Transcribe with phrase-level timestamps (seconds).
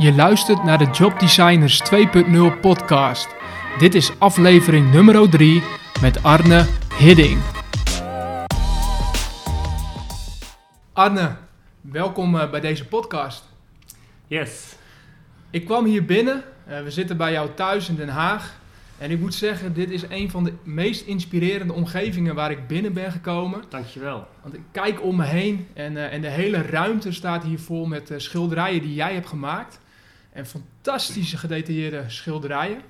[0.00, 3.28] Je luistert naar de Job Designers 2.0 podcast.
[3.78, 5.62] Dit is aflevering nummer 3
[6.00, 6.66] met Arne
[6.98, 7.38] Hidding.
[10.92, 11.36] Arne,
[11.80, 13.44] welkom eh, bij deze podcast.
[14.26, 14.74] Yes.
[15.50, 18.58] Ik kwam hier binnen, uh, we zitten bij jou thuis in Den Haag.
[18.98, 22.92] En ik moet zeggen, dit is een van de meest inspirerende omgevingen waar ik binnen
[22.92, 23.64] ben gekomen.
[23.68, 24.26] Dankjewel.
[24.42, 27.86] Want ik kijk om me heen en, uh, en de hele ruimte staat hier vol
[27.86, 29.80] met uh, schilderijen die jij hebt gemaakt.
[30.32, 32.80] En fantastische gedetailleerde schilderijen.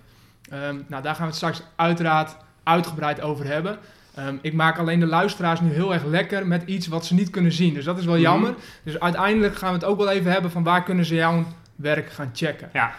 [0.53, 3.79] Um, nou, daar gaan we het straks uiteraard uitgebreid over hebben.
[4.19, 7.31] Um, ik maak alleen de luisteraars nu heel erg lekker met iets wat ze niet
[7.31, 7.75] kunnen zien.
[7.75, 8.51] Dus dat is wel jammer.
[8.51, 8.65] Mm -hmm.
[8.83, 11.45] Dus uiteindelijk gaan we het ook wel even hebben van waar kunnen ze jouw
[11.77, 12.71] werk gaan checken.
[12.73, 12.95] Ja.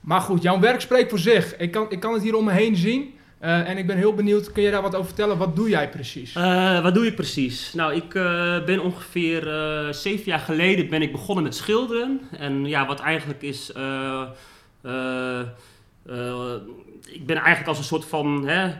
[0.00, 1.56] Maar goed, jouw werk spreekt voor zich.
[1.56, 3.17] Ik kan, ik kan het hier om me heen zien.
[3.42, 5.38] Uh, en ik ben heel benieuwd, kun je daar wat over vertellen?
[5.38, 6.34] Wat doe jij precies?
[6.34, 7.72] Uh, wat doe ik precies?
[7.72, 9.42] Nou, ik uh, ben ongeveer
[9.90, 12.20] zeven jaar geleden ben ik begonnen met schilderen.
[12.38, 13.68] En ja, wat eigenlijk is...
[13.68, 13.76] ik
[17.26, 18.48] ben eigenlijk als een soort van...
[18.48, 18.72] Hè,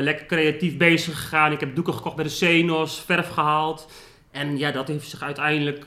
[0.00, 1.52] lekker creatief bezig gegaan.
[1.52, 3.90] Ik heb doeken gekocht bij de Zenos, verf gehaald.
[4.30, 5.84] En ja, dat heeft zich uiteindelijk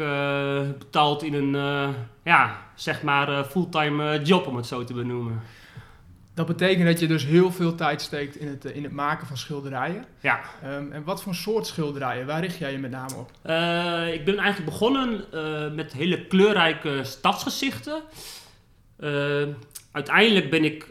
[0.78, 1.52] betaald in een,
[2.24, 5.42] ja, zeg maar, fulltime job, om het zo te benoemen.
[6.38, 9.38] Dat betekent dat je dus heel veel tijd steekt in het, in het maken van
[9.38, 10.06] schilderijen.
[10.20, 10.40] Ja.
[10.66, 12.26] Um, en wat voor soort schilderijen?
[12.26, 13.30] Waar richt jij je met name op?
[14.14, 15.26] ik ben eigenlijk begonnen
[15.76, 18.02] met hele kleurrijke stadsgezichten.
[19.92, 20.88] uiteindelijk ben ik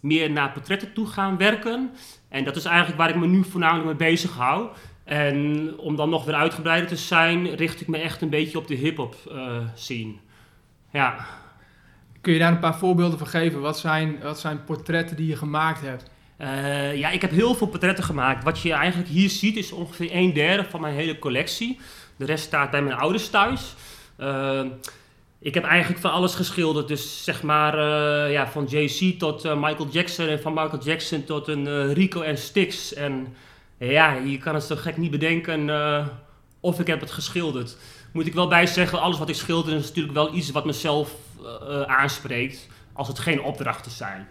[0.00, 1.90] meer naar portretten toe gaan werken.
[2.28, 4.68] En dat is eigenlijk waar ik me nu voornamelijk mee bezig hou.
[5.04, 8.66] En om dan nog weer uitgebreider te zijn, richt ik me echt een beetje op
[8.66, 9.16] de hip-hop
[9.74, 10.14] scene.
[10.92, 11.26] Ja.
[12.24, 13.60] Kun je daar een paar voorbeelden van geven?
[13.60, 16.10] Wat zijn, wat zijn portretten die je gemaakt hebt?
[16.38, 18.44] Uh, ja, ik heb heel veel portretten gemaakt.
[18.44, 21.78] Wat je eigenlijk hier ziet is ongeveer een derde van mijn hele collectie.
[22.16, 23.74] De rest staat bij mijn ouders thuis.
[24.18, 24.60] Uh,
[25.38, 26.88] ik heb eigenlijk van alles geschilderd.
[26.88, 30.28] Dus zeg maar uh, ja, van Jay-Z tot Michael Jackson.
[30.28, 32.94] En van Michael Jackson tot een Rico en Styx.
[32.94, 33.34] En
[33.78, 35.70] ja, je kan het zo gek niet bedenken
[36.60, 37.76] of ik heb het geschilderd.
[38.12, 41.10] Moet ik wel bij zeggen, alles wat ik schilder is natuurlijk wel iets wat mezelf
[41.40, 42.68] uh, aanspreekt.
[42.92, 44.26] Als het geen opdrachten zijn.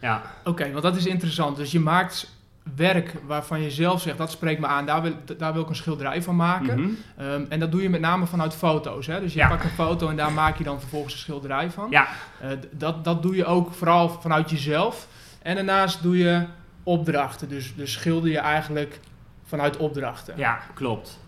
[0.00, 0.22] Ja.
[0.40, 1.56] Oké, okay, want dat is interessant.
[1.56, 2.30] Dus je maakt
[2.76, 5.76] werk waarvan je zelf zegt, dat spreekt me aan, daar wil, daar wil ik een
[5.76, 6.80] schilderij van maken.
[6.80, 7.26] Mm -hmm.
[7.26, 9.06] um, en dat doe je met name vanuit foto's.
[9.06, 9.20] Hè?
[9.20, 9.48] Dus je ja.
[9.48, 11.86] pakt een foto en daar maak je dan vervolgens een schilderij van.
[11.90, 12.08] Ja.
[12.42, 15.08] Uh, dat, dat doe je ook vooral vanuit jezelf.
[15.42, 16.46] En daarnaast doe je
[16.82, 17.48] opdrachten.
[17.48, 19.00] Dus, dus schilder je eigenlijk
[19.44, 20.36] vanuit opdrachten.
[20.36, 21.20] Ja, klopt.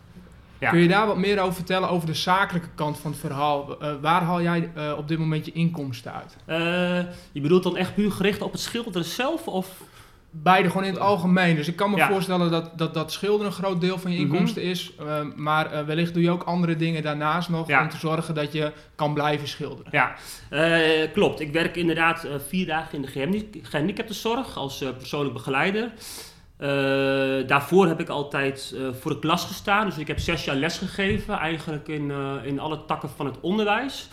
[0.65, 0.71] Ja.
[0.71, 3.83] Kun je daar wat meer over vertellen over de zakelijke kant van het verhaal?
[3.83, 6.37] Uh, waar haal jij uh, op dit moment je inkomsten uit?
[6.47, 9.49] Uh, je bedoelt dan echt puur gericht op het schilderen zelf?
[9.49, 9.83] Of?
[10.31, 11.57] Beide gewoon in het algemeen.
[11.57, 12.09] Dus ik kan me ja.
[12.09, 15.33] voorstellen dat, dat dat schilderen een groot deel van je inkomsten mm -hmm.
[15.33, 15.35] is.
[15.37, 17.83] maar uh, wellicht doe je ook andere dingen daarnaast nog ja.
[17.83, 19.93] om te zorgen dat je kan blijven schilderen.
[19.93, 20.15] Ja,
[20.51, 21.41] uh, klopt.
[21.41, 25.93] Ik werk inderdaad vier dagen in de gehandicaptenzorg als persoonlijk begeleider.
[27.47, 29.87] Daarvoor heb ik altijd voor de klas gestaan.
[29.87, 32.13] Dus ik heb zes jaar les gegeven, eigenlijk in,
[32.45, 34.09] in alle takken van het onderwijs.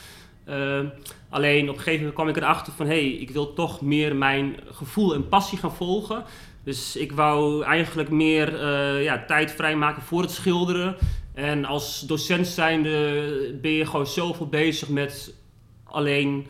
[1.29, 4.55] Alleen op een gegeven moment kwam ik erachter van hey, ik wil toch meer mijn
[4.71, 6.23] gevoel en passie gaan volgen.
[6.63, 8.65] Dus ik wou eigenlijk meer
[9.01, 10.95] ja, tijd vrijmaken voor het schilderen.
[11.33, 15.33] En als docent zijnde ben je gewoon zoveel bezig met
[15.83, 16.47] alleen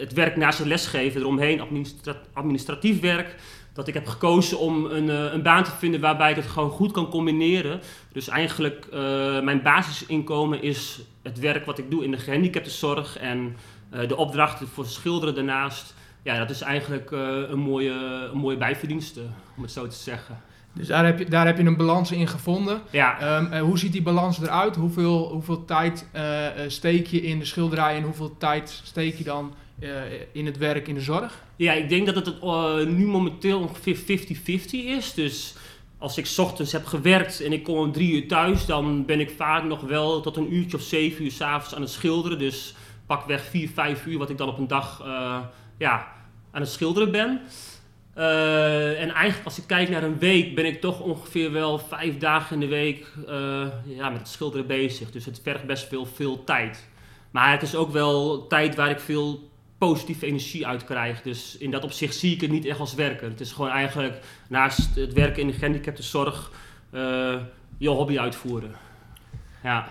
[0.00, 3.34] het werk naast het lesgeven eromheen, administra administratief werk
[3.72, 6.70] dat ik heb gekozen om een, uh, een, baan te vinden waarbij ik het gewoon
[6.70, 7.80] goed kan combineren.
[8.12, 9.00] Dus eigenlijk uh,
[9.40, 13.56] mijn basisinkomen is het werk wat ik doe in de gehandicaptenzorg en
[13.94, 15.94] uh, de opdrachten voor schilderen daarnaast.
[16.22, 17.90] Ja, dat is eigenlijk een, mooie,
[18.32, 19.20] een mooie bijverdienste,
[19.56, 20.40] om het zo te zeggen.
[20.72, 22.80] Dus daar heb je, daar heb je een balans in gevonden.
[22.90, 23.36] Ja.
[23.38, 24.76] Um, hoe ziet die balans eruit?
[24.76, 26.06] Hoeveel, hoeveel tijd
[26.66, 29.54] steek je in de schilderij en hoeveel tijd steek je dan
[30.32, 31.42] in het werk in de zorg?
[31.56, 34.04] Ja, ik denk dat het uh, nu momenteel ongeveer 50-50
[34.70, 35.14] is.
[35.14, 35.54] Dus
[35.98, 39.30] als ik ochtends heb gewerkt en ik kom om drie uur thuis, dan ben ik
[39.30, 42.38] vaak nog wel tot een uurtje of zeven uur s'avonds aan het schilderen.
[42.38, 42.74] Dus
[43.06, 45.38] pakweg vier, vijf uur wat ik dan op een dag uh,
[45.78, 46.12] ja,
[46.50, 47.40] aan het schilderen ben.
[48.14, 52.54] En eigenlijk als ik kijk naar een week ben ik toch ongeveer wel vijf dagen
[52.54, 53.06] in de week
[53.84, 55.10] ja, met het schilderen bezig.
[55.10, 56.88] Dus het vergt best veel, veel tijd.
[57.30, 59.50] Maar het is ook wel tijd waar ik veel
[59.88, 61.22] positieve energie uit krijg.
[61.22, 63.30] Dus in dat opzicht zie ik het niet echt als werken.
[63.30, 64.18] Het is gewoon eigenlijk
[64.48, 66.50] naast het werken in de gehandicaptenzorg
[66.90, 67.34] uh,
[67.78, 68.70] je hobby uitvoeren.
[69.62, 69.88] Ja.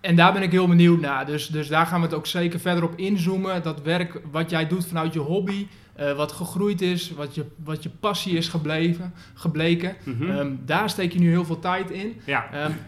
[0.00, 1.26] En daar ben ik heel benieuwd naar.
[1.26, 3.62] Dus, dus daar gaan we het ook zeker verder op inzoomen.
[3.62, 5.66] Dat werk wat jij doet vanuit je hobby,
[6.00, 9.96] uh, wat gegroeid is, wat je, wat je passie is gebleven, gebleken.
[10.04, 10.30] Mm -hmm.
[10.30, 12.20] um, daar steek je nu heel veel tijd in.
[12.24, 12.64] Ja.
[12.64, 12.78] Um,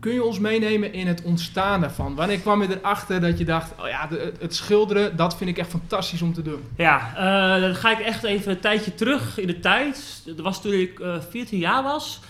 [0.00, 2.14] kun je ons meenemen in het ontstaan daarvan?
[2.14, 4.08] Wanneer kwam je erachter dat je dacht, oh ja,
[4.38, 6.60] het schilderen, dat vind ik echt fantastisch om te doen?
[6.76, 10.22] Ja, eh, dan ga ik echt even een tijdje terug in de tijd.
[10.26, 12.20] Dat was toen ik eh 14 jaar was.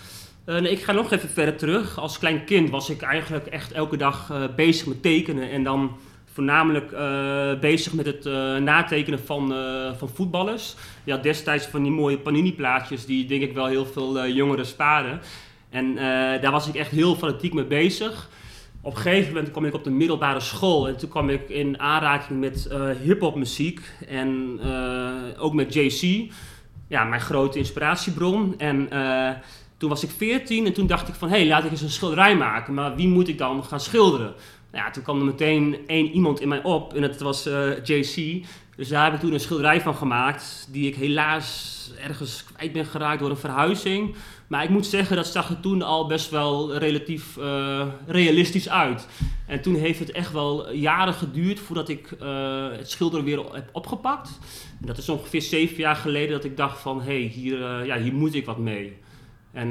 [0.44, 1.99] Eh, nee, ik ga nog even verder terug.
[1.99, 5.50] Als klein kind was ik eigenlijk echt elke dag bezig met tekenen.
[5.50, 5.97] En dan
[6.32, 6.91] voornamelijk
[7.61, 8.25] bezig met het
[8.62, 9.55] natekenen van,
[9.99, 10.75] van voetballers.
[11.06, 15.21] Had destijds van die mooie panini-plaatjes die denk ik wel heel veel jongeren sparen.
[15.76, 18.28] En eh, daar was ik echt heel fanatiek mee bezig.
[18.81, 21.81] Op een gegeven moment kwam ik op de middelbare school en toen kwam ik in
[21.81, 26.31] aanraking met eh hip-hop muziek en eh, ook met JC,
[26.88, 28.55] ja, mijn grote inspiratiebron.
[28.58, 28.88] En
[29.76, 31.90] toen was ik 14 en toen dacht ik van hé, hey, laat ik eens een
[31.90, 34.34] schilderij maken, maar wie moet ik dan gaan schilderen?
[34.72, 37.49] Ja, toen kwam er meteen één iemand in mij op en dat was
[37.84, 38.44] JC.
[38.76, 42.87] Dus daar heb ik toen een schilderij van gemaakt, die ik helaas ergens kwijt ben
[42.87, 44.14] geraakt door een verhuizing.
[44.46, 49.08] Maar ik moet zeggen, dat zag er toen al best wel relatief eh, realistisch uit.
[49.46, 53.69] En toen heeft het echt wel jaren geduurd voordat ik eh, het schilderen weer heb
[53.72, 54.38] opgepakt.
[54.81, 57.87] En dat is ongeveer zeven jaar geleden dat ik dacht van, hé, hey, hier, eh,
[57.87, 58.96] ja, hier moet ik wat mee.
[59.52, 59.70] En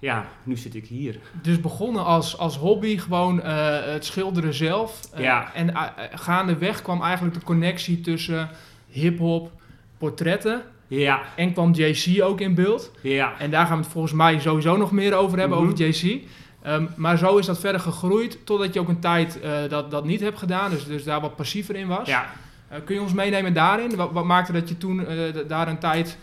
[0.00, 1.18] ja, nu zit ik hier.
[1.42, 5.00] Dus begonnen als, als hobby, gewoon het schilderen zelf.
[5.16, 5.54] Ja.
[5.54, 5.72] En
[6.12, 8.50] gaandeweg kwam eigenlijk de connectie tussen
[8.86, 9.52] hip-hop,
[9.96, 10.62] portretten.
[10.88, 12.90] Ja, En kwam JC ook in beeld.
[13.00, 15.66] ja, En daar gaan we het volgens mij sowieso nog meer over hebben, Mhm.
[15.72, 16.20] over JC.
[16.62, 20.04] Ehm, maar zo is dat verder gegroeid, totdat je ook een tijd eh, dat, dat
[20.04, 22.08] niet hebt gedaan, dus, dus daar wat passiever in was.
[22.08, 22.26] ja.
[22.68, 23.96] Eh, kun je ons meenemen daarin?
[23.96, 25.16] Wat, wat maakte dat je toen eh,
[25.48, 26.18] daar een tijd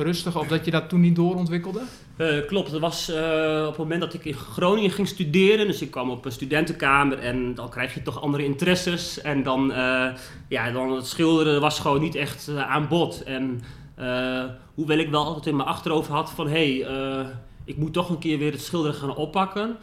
[0.00, 1.80] rustig, of dat je dat toen niet doorontwikkelde?
[2.16, 5.66] Eh, klopt, dat was eh, op het moment dat ik in Groningen ging studeren.
[5.66, 9.20] Dus ik kwam op een studentenkamer en dan krijg je toch andere interesses.
[9.20, 10.08] En dan, eh,
[10.48, 13.22] ja, dan het schilderen was gewoon niet echt aan bod.
[13.22, 13.60] En
[14.74, 16.48] hoewel ik wel altijd in mijn achterhoofd had van...
[16.48, 17.26] hé, hey,
[17.64, 19.76] ik moet toch een keer weer het schilderen gaan oppakken.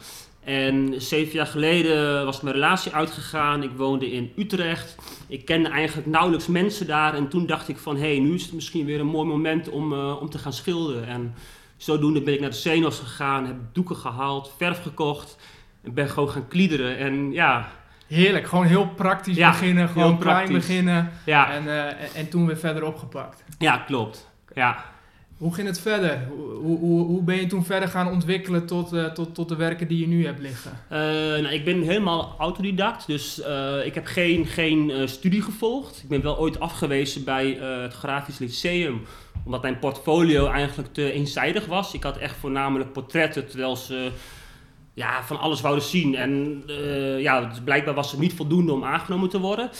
[0.44, 3.62] En zeven jaar geleden was mijn relatie uitgegaan.
[3.62, 4.96] Ik woonde in Utrecht.
[5.28, 7.14] Ik kende eigenlijk nauwelijks mensen daar.
[7.14, 9.68] En toen dacht ik van, hé, hey, nu is het misschien weer een mooi moment
[9.68, 11.06] om, om te gaan schilderen.
[11.06, 11.34] En
[11.82, 15.36] zodoende ben ik naar de Zenos gegaan, heb doeken gehaald, verf gekocht.
[15.84, 16.98] En ben gewoon gaan kliederen.
[16.98, 17.68] En ja,
[18.06, 22.46] Heerlijk, gewoon heel praktisch Ja, beginnen, gewoon klein beginnen ja, en, eh, en- en toen
[22.46, 23.44] weer verder opgepakt.
[23.58, 24.28] ja klopt.
[24.54, 24.84] Ja.
[25.40, 26.26] Hoe ging het verder?
[26.62, 29.88] Hoe, hoe, hoe- ben je toen verder gaan ontwikkelen tot, eh, tot, tot de werken
[29.88, 30.70] die je nu hebt liggen?
[30.88, 30.98] Eh,
[31.42, 36.00] nou, ik ben helemaal autodidact, dus eh, ik heb geen, geen studie gevolgd.
[36.02, 39.00] Ik ben wel ooit afgewezen bij het Grafisch Lyceum,
[39.44, 41.94] omdat mijn portfolio eigenlijk te eenzijdig was.
[41.94, 44.10] Ik had echt voornamelijk portretten, terwijl ze
[44.94, 46.14] ja, van alles wouden zien.
[46.14, 46.62] En
[47.18, 49.70] ja, dus blijkbaar was het niet voldoende om aangenomen te worden.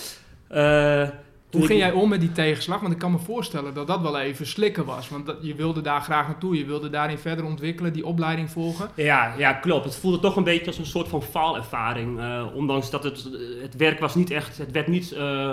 [1.51, 2.81] Eh, Hoe ging jij om met die tegenslag?
[2.81, 5.09] Want ik kan me voorstellen dat dat wel even slikken was.
[5.09, 8.91] Want dat, je wilde daar graag naartoe, je wilde daarin verder ontwikkelen, die opleiding volgen.
[8.95, 9.85] Ja, ja, klopt.
[9.85, 12.19] Het voelde toch een beetje als een soort van faalervaring.
[12.21, 13.29] eh, ondanks dat het,
[13.63, 15.51] het werk was niet echt, het werd niet eh,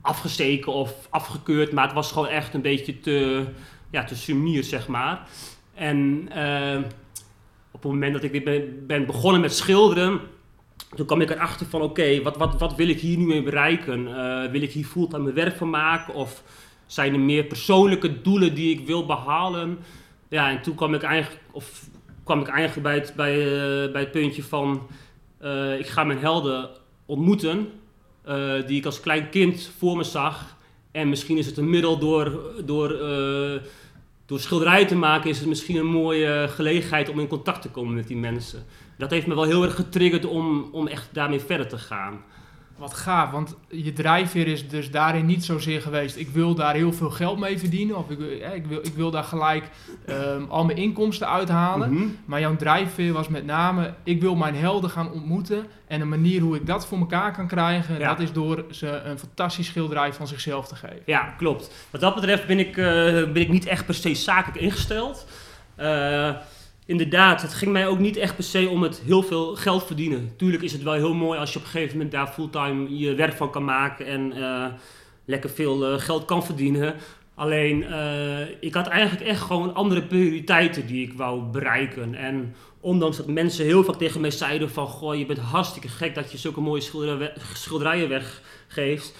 [0.00, 3.44] afgesteken of afgekeurd, maar het was gewoon echt een beetje te,
[3.90, 5.26] ja, te sumier, zeg maar.
[5.74, 6.78] En eh,
[7.70, 10.20] op het moment dat ik weer ben, ben begonnen met schilderen,
[10.94, 14.06] toen kwam ik erachter van oké, wat, wat, wat wil ik hier nu mee bereiken?
[14.06, 16.14] Eh, wil ik hier fulltime mijn werk van maken?
[16.14, 16.42] Of
[16.86, 19.78] zijn er meer persoonlijke doelen die ik wil behalen?
[20.28, 21.88] Ja, en toen kwam ik eigenlijk, of
[22.24, 24.86] kwam ik eigenlijk bij het, bij, eh, bij het puntje van
[25.38, 26.68] eh, ik ga mijn helden
[27.06, 27.68] ontmoeten,
[28.66, 30.56] die ik als klein kind voor me zag.
[30.92, 32.88] En misschien is het een middel door, door,
[34.26, 37.94] door schilderijen te maken, is het misschien een mooie gelegenheid om in contact te komen
[37.94, 38.66] met die mensen.
[38.98, 42.20] Dat heeft me wel heel erg getriggerd om, om echt daarmee verder te gaan.
[42.76, 46.16] Wat gaaf, want je drijfveer is dus daarin niet zozeer geweest.
[46.16, 47.96] Ik wil daar heel veel geld mee verdienen.
[47.96, 49.64] Of ik, wil- eh, ik, wil, ik wil daar gelijk
[50.06, 51.92] ehm, al mijn inkomsten uithalen.
[51.94, 52.04] Mhm.
[52.24, 55.66] Maar jouw drijfveer was met name, ik wil mijn helden gaan ontmoeten.
[55.86, 58.08] En een manier hoe ik dat voor elkaar kan krijgen, Ja.
[58.08, 61.02] dat is door ze een fantastisch schilderij van zichzelf te geven.
[61.06, 61.70] Ja, klopt.
[61.90, 62.84] Wat dat betreft ben ik, eh,
[63.32, 65.26] ben ik niet echt per se zakelijk ingesteld.
[65.74, 66.30] Eh,
[66.86, 70.32] inderdaad, het ging mij ook niet echt per se om het heel veel geld verdienen.
[70.36, 73.14] Tuurlijk is het wel heel mooi als je op een gegeven moment daar fulltime je
[73.14, 74.66] werk van kan maken en eh,
[75.24, 76.94] lekker veel eh, geld kan verdienen.
[77.34, 82.14] Alleen, eh, ik had eigenlijk echt gewoon andere prioriteiten die ik wou bereiken.
[82.14, 84.86] En ondanks dat mensen heel vaak tegen mij zeiden van...
[84.86, 89.14] Goh, je bent hartstikke gek dat je zulke mooie schilderijen schilderijen weggeeft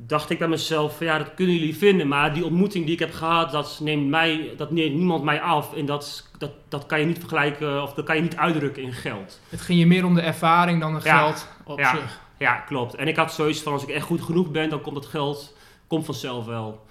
[0.00, 3.00] dacht ik bij mezelf, van, ja, dat kunnen jullie vinden, maar die ontmoeting die ik
[3.00, 5.74] heb gehad, dat neemt, mij, dat neemt niemand mij af.
[5.74, 8.92] En dat, dat, dat kan je niet vergelijken, of dat kan je niet uitdrukken in
[8.92, 9.40] geld.
[9.48, 11.90] Het ging je meer om de ervaring dan het Ja, geld op ja.
[11.90, 12.20] zich.
[12.38, 12.94] Ja, klopt.
[12.94, 15.56] En ik had zoiets van, als ik echt goed genoeg ben, dan komt het geld
[15.88, 16.86] komt vanzelf wel.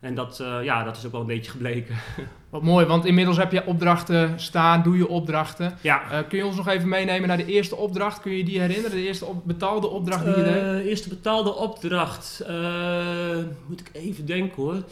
[0.00, 1.94] En dat, eh, ja, dat is ook wel een beetje gebleken.
[2.50, 5.78] Wat mooi, want inmiddels heb je opdrachten staan, doe je opdrachten.
[5.80, 6.10] Ja.
[6.10, 8.20] Eh, kun je ons nog even meenemen naar de eerste opdracht?
[8.20, 8.90] Kun je die herinneren?
[8.96, 10.54] De eerste op- betaalde opdracht die je deed?
[10.62, 12.40] Eh, eerste betaalde opdracht.
[12.46, 14.82] eh, moet ik even denken hoor.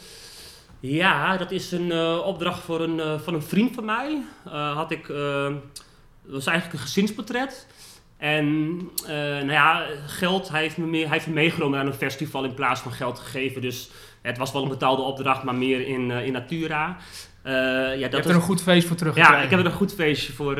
[0.79, 4.21] Ja, dat is een eh, opdracht voor een, eh, van een vriend van mij.
[4.45, 5.43] Eh, had ik, eh,
[6.23, 7.67] dat was eigenlijk een gezinsportret.
[8.19, 11.93] En eh, nou ja, geld, hij heeft, me mee, hij heeft me meegenomen naar een
[11.93, 13.61] festival in plaats van geld gegeven.
[13.61, 13.89] Dus
[14.21, 16.97] het was wel een betaalde opdracht, maar meer in, eh, in Natura.
[17.43, 19.37] Eh, ja, je dat hebt was- er een goed feest voor teruggekregen.
[19.39, 20.55] ja, ik heb er een goed feestje voor,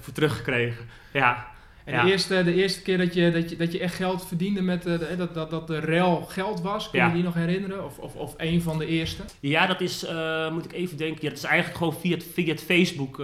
[0.00, 0.84] voor teruggekregen.
[1.12, 1.46] Ja.
[1.84, 2.04] En Ja.
[2.04, 4.82] de, eerste, de eerste keer dat je, dat, je, dat je echt geld verdiende met
[4.82, 7.12] de- dat, dat, dat de rel geld was, kun je Ja.
[7.12, 7.84] die nog herinneren?
[7.84, 9.22] Of, of, of een van de eerste?
[9.40, 10.06] Ja, dat is,
[10.52, 13.22] moet ik even denken, ja, dat is eigenlijk gewoon via het, via het Facebook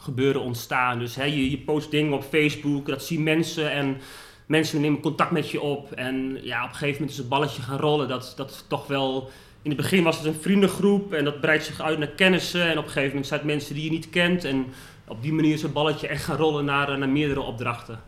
[0.00, 0.98] gebeuren ontstaan.
[0.98, 4.00] Dus hè, je, je post dingen op Facebook, dat zien mensen en
[4.46, 5.92] mensen nemen contact met je op.
[5.92, 8.08] En ja, op een gegeven moment is het balletje gaan rollen.
[8.08, 9.30] Dat, dat toch wel,
[9.62, 12.62] in het begin was het een vriendengroep en dat breidt zich uit naar kennissen.
[12.62, 14.44] En op een gegeven moment zijn het mensen die je niet kent.
[14.44, 14.66] En
[15.06, 18.00] op die manier is het balletje echt gaan rollen naar, eh, naar meerdere opdrachten.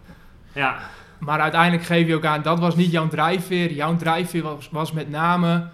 [0.55, 0.79] Ja,
[1.19, 3.73] Maar uiteindelijk geef je ook aan, dat was niet jouw drijfveer.
[3.73, 5.69] Jouw drijfveer was, was met name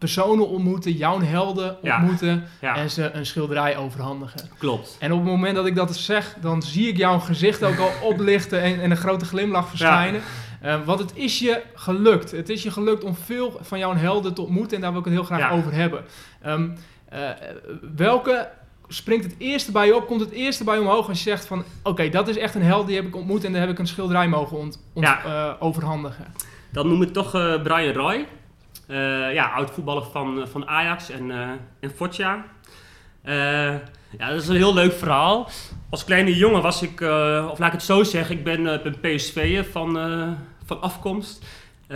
[0.00, 1.96] personen ontmoeten, jouw helden Ja.
[1.96, 4.40] ontmoeten ja en ze een schilderij overhandigen.
[4.58, 4.96] klopt.
[5.00, 7.90] En op het moment dat ik dat zeg, dan zie ik jouw gezicht ook al
[8.10, 10.20] oplichten en, en een grote glimlach verschijnen.
[10.60, 12.30] Eh, want het is je gelukt.
[12.30, 15.04] Het is je gelukt om veel van jouw helden te ontmoeten en daar wil ik
[15.06, 15.50] het heel graag Ja.
[15.50, 16.04] over hebben.
[16.42, 16.68] Ehm,
[17.08, 17.20] eh,
[17.96, 18.48] welke
[18.88, 20.06] springt het eerste bij je op?
[20.06, 21.64] Komt het eerste bij je omhoog als je zegt van...
[21.82, 23.86] Oké, dat is echt een held, die heb ik ontmoet en daar heb ik een
[23.86, 25.24] schilderij mogen ont, ont- Ja.
[25.24, 26.24] eh, overhandigen.
[26.72, 27.30] Dan noem ik toch
[27.62, 28.26] Brian Roy.
[28.90, 31.48] Eh, ja, oud voetballer van, eh, van Ajax en, eh
[31.80, 31.92] en
[34.18, 35.48] ja, dat is een heel leuk verhaal.
[35.90, 37.00] Als kleine jongen was ik,
[37.50, 39.92] of laat ik het zo zeggen, ik ben, ben PSV'er van,
[40.64, 41.44] van afkomst.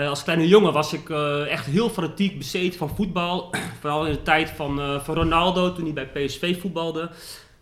[0.08, 1.10] Als kleine jongen was ik
[1.48, 3.50] echt heel fanatiek bezeten van voetbal.
[3.80, 7.10] Vooral in de tijd van, van Ronaldo, toen hij bij PSV voetbalde.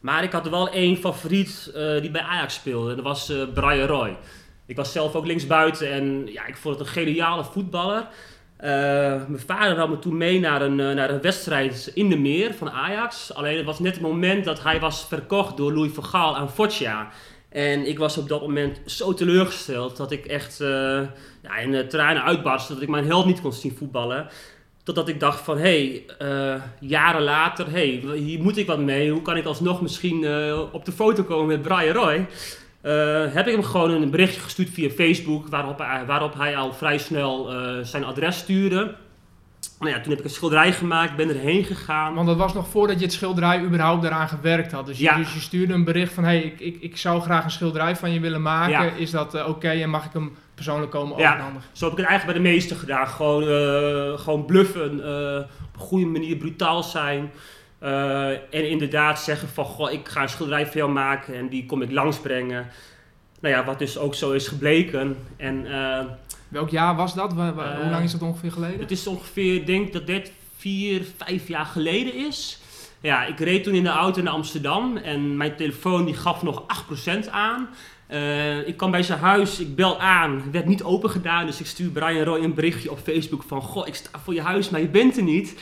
[0.00, 1.70] Maar ik had wel één favoriet
[2.00, 2.90] die bij Ajax speelde.
[2.90, 4.16] En dat was Brian Roy.
[4.66, 8.08] Ik was zelf ook linksbuiten en ja, ik vond het een geniale voetballer.
[8.62, 8.71] Eh,
[9.26, 12.54] mijn vader nam me toen mee naar een, eh, naar een wedstrijd in de meer
[12.54, 13.35] van Ajax.
[13.35, 16.50] Alleen het was net het moment dat hij was verkocht door Louis van Gaal aan
[16.50, 17.09] Foggia.
[17.49, 21.00] En ik was op dat moment zo teleurgesteld dat ik echt eh,
[21.42, 22.73] ja, in de tranen uitbarstte.
[22.73, 24.28] Dat ik mijn held niet kon zien voetballen.
[24.83, 29.11] Totdat ik dacht van, hé, hey, jaren later, hey, hier moet ik wat mee.
[29.11, 30.26] Hoe kan ik alsnog misschien
[30.73, 32.26] op de foto komen met Brian Roy?
[32.82, 36.72] Eh, heb ik hem gewoon een berichtje gestuurd via Facebook, waarop hij, waarop hij al
[36.72, 38.94] vrij snel eh, zijn adres stuurde.
[39.78, 42.14] Nou ja, toen heb ik een schilderij gemaakt, ben erheen gegaan.
[42.14, 44.86] Want dat was nog voordat je het schilderij überhaupt daaraan gewerkt had.
[44.86, 45.16] Dus je, Ja.
[45.16, 46.24] dus je stuurde een bericht van...
[46.24, 48.84] Hé, hey, ik, ik, ik zou graag een schilderij van je willen maken.
[48.84, 48.92] Ja.
[48.96, 51.30] Is dat eh, oké en mag ik hem persoonlijk komen Ja.
[51.32, 51.68] overhandigen?
[51.72, 53.08] Zo heb ik het eigenlijk bij de meesten gedaan.
[53.08, 53.42] Gewoon,
[54.18, 54.90] gewoon bluffen,
[55.64, 57.30] op een goede manier brutaal zijn.
[57.82, 61.66] Eh, en inderdaad zeggen van, goh, ik ga een schilderij voor jou maken en die
[61.66, 62.66] kom ik langsbrengen.
[63.40, 65.16] Nou ja, wat dus ook zo is gebleken.
[65.36, 66.04] En eh,
[66.48, 67.32] Welk jaar was dat?
[67.32, 68.80] Wa- Eh, hoe lang is dat ongeveer geleden?
[68.80, 72.58] het is ongeveer, ik denk dat dit vier, vijf jaar geleden is.
[73.00, 76.62] Ja, ik reed toen in de auto naar Amsterdam en mijn telefoon die gaf nog
[76.66, 77.68] 8% aan.
[78.66, 81.90] Ik kwam bij zijn huis, ik bel aan, werd niet open gedaan, dus ik stuur
[81.90, 84.88] Brian Roy een berichtje op Facebook van, goh, ik sta voor je huis, maar je
[84.88, 85.54] bent er niet.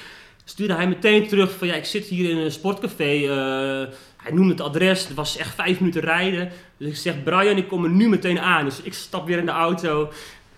[0.51, 3.05] Stuurde hij meteen terug van, ja, ik zit hier in een sportcafé.
[3.05, 6.51] eh, hij noemde het adres, het was echt vijf minuten rijden.
[6.77, 8.65] Dus ik zeg, Brian, ik kom er nu meteen aan.
[8.65, 10.11] Dus ik stap weer in de auto,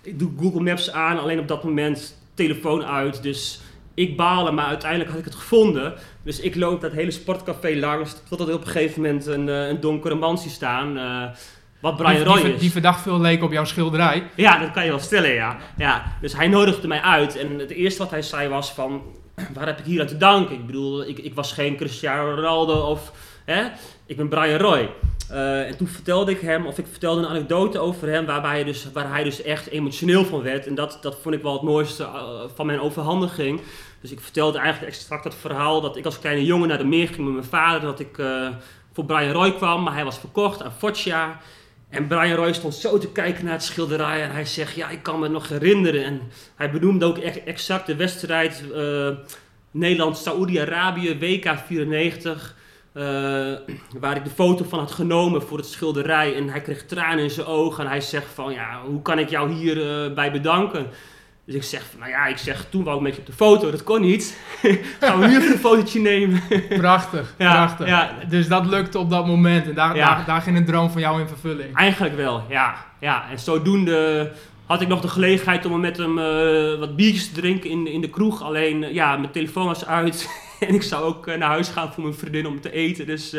[0.03, 3.23] ik doe Google Maps aan, alleen op dat moment telefoon uit.
[3.23, 3.61] Dus
[3.95, 5.95] ik baalde, maar uiteindelijk had ik het gevonden.
[6.25, 9.69] Dus ik loop dat hele sportcafé langs, totdat er op een gegeven moment een, eh,
[9.69, 10.99] een donkere man staan.
[10.99, 11.25] eh,
[11.81, 12.61] wat Brian die, Roy die, is.
[12.61, 14.23] die verdacht veel leek op jouw schilderij.
[14.37, 15.57] Ja, dat kan je wel stellen, ja.
[15.77, 16.17] ja.
[16.21, 19.03] Dus hij nodigde mij uit en het eerste wat hij zei was van...
[19.55, 20.55] Waar heb ik hier aan te danken?
[20.55, 23.13] Ik bedoel, ik, ik was geen Cristiano Ronaldo of...
[23.45, 23.65] Hè?
[24.07, 24.91] Ik ben Brian Roy.
[25.29, 28.27] Eh, en toen vertelde ik hem, of ik vertelde een anekdote over hem...
[28.27, 30.67] Waarbij hij dus, waar hij dus echt emotioneel van werd.
[30.67, 33.61] En dat, dat vond ik wel het mooiste eh, van mijn overhandiging.
[34.01, 35.81] Dus ik vertelde eigenlijk exact dat verhaal...
[35.81, 37.81] dat ik als kleine jongen naar de meer ging met mijn vader...
[37.81, 38.49] dat ik eh,
[38.93, 41.41] voor Brian Roy kwam, maar hij was verkocht aan Foggia...
[41.93, 45.03] En Brian Roy stond zo te kijken naar het schilderij en hij zegt, ja, ik
[45.03, 46.05] kan me nog herinneren.
[46.05, 46.21] En
[46.55, 49.09] hij benoemde ook ex- exact de wedstrijd eh,
[49.71, 52.55] Nederland-Saoedi-Arabië, WK 94.
[52.93, 53.03] eh,
[53.99, 56.35] waar ik de foto van had genomen voor het schilderij.
[56.37, 59.29] En hij kreeg tranen in zijn ogen en hij zegt van, ja, hoe kan ik
[59.29, 60.87] jou hierbij bij bedanken?
[61.47, 63.71] Dus ik zeg, nou ja, ik zeg, toen wou ik met je op de foto,
[63.71, 64.39] dat kon niet.
[65.01, 66.43] Gaan we nu even een fotootje nemen?
[66.69, 67.87] Prachtig, Ja, prachtig.
[67.87, 68.11] ja.
[68.29, 70.15] Dus dat lukte op dat moment en daar, Ja.
[70.15, 71.77] daar, daar ging een droom van jou in vervulling.
[71.77, 72.75] Eigenlijk wel, ja.
[73.01, 73.25] ja.
[73.31, 74.33] En zodoende
[74.67, 78.01] had ik nog de gelegenheid om met hem eh, wat biertjes te drinken in, in
[78.01, 78.43] de kroeg.
[78.43, 80.29] Alleen, eh, ja, mijn telefoon was uit.
[80.69, 83.07] en ik zou ook eh, naar huis gaan voor mijn vriendin om te eten.
[83.07, 83.37] Dus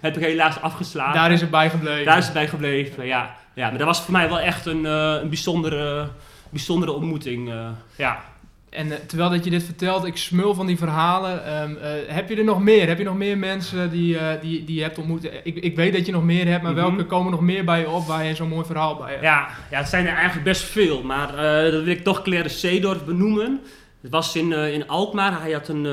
[0.00, 1.14] heb ik helaas afgeslagen.
[1.14, 2.04] Daar is het bij gebleven.
[2.04, 3.36] Daar is het bij gebleven, ja.
[3.54, 3.68] ja.
[3.68, 6.08] Maar dat was voor mij wel echt een, een bijzondere,
[6.50, 7.50] bijzondere ontmoeting.
[7.50, 8.24] eh, ja.
[8.70, 11.44] En eh, terwijl dat je dit vertelt, ik smul van die verhalen.
[11.46, 12.88] Ehm, eh, heb je er nog meer?
[12.88, 15.24] Heb je nog meer mensen die, die, die je hebt ontmoet?
[15.42, 16.80] Ik, ik weet dat je nog meer hebt, maar Mhm.
[16.80, 19.22] welke komen nog meer bij je op waar je zo'n mooi verhaal bij hebt?
[19.22, 21.26] Ja, ja, het zijn er eigenlijk best veel, maar
[21.70, 23.60] dat wil ik toch Claire Seedorf benoemen.
[24.00, 25.40] Het was in, in Alkmaar.
[25.40, 25.84] Hij had een,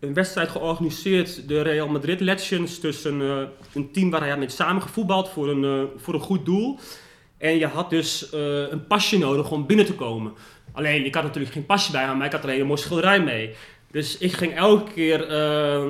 [0.00, 3.36] een wedstrijd georganiseerd, de Real Madrid Legends, tussen eh,
[3.74, 6.78] een team waar hij had mee samengevoetbald voor een, voor een goed doel.
[7.38, 10.32] En je had dus eh, een pasje nodig om binnen te komen.
[10.72, 13.20] Alleen, ik had natuurlijk geen pasje bij me, maar ik had alleen een mooi schilderij
[13.20, 13.54] mee.
[13.90, 15.86] Dus ik ging elke keer eh,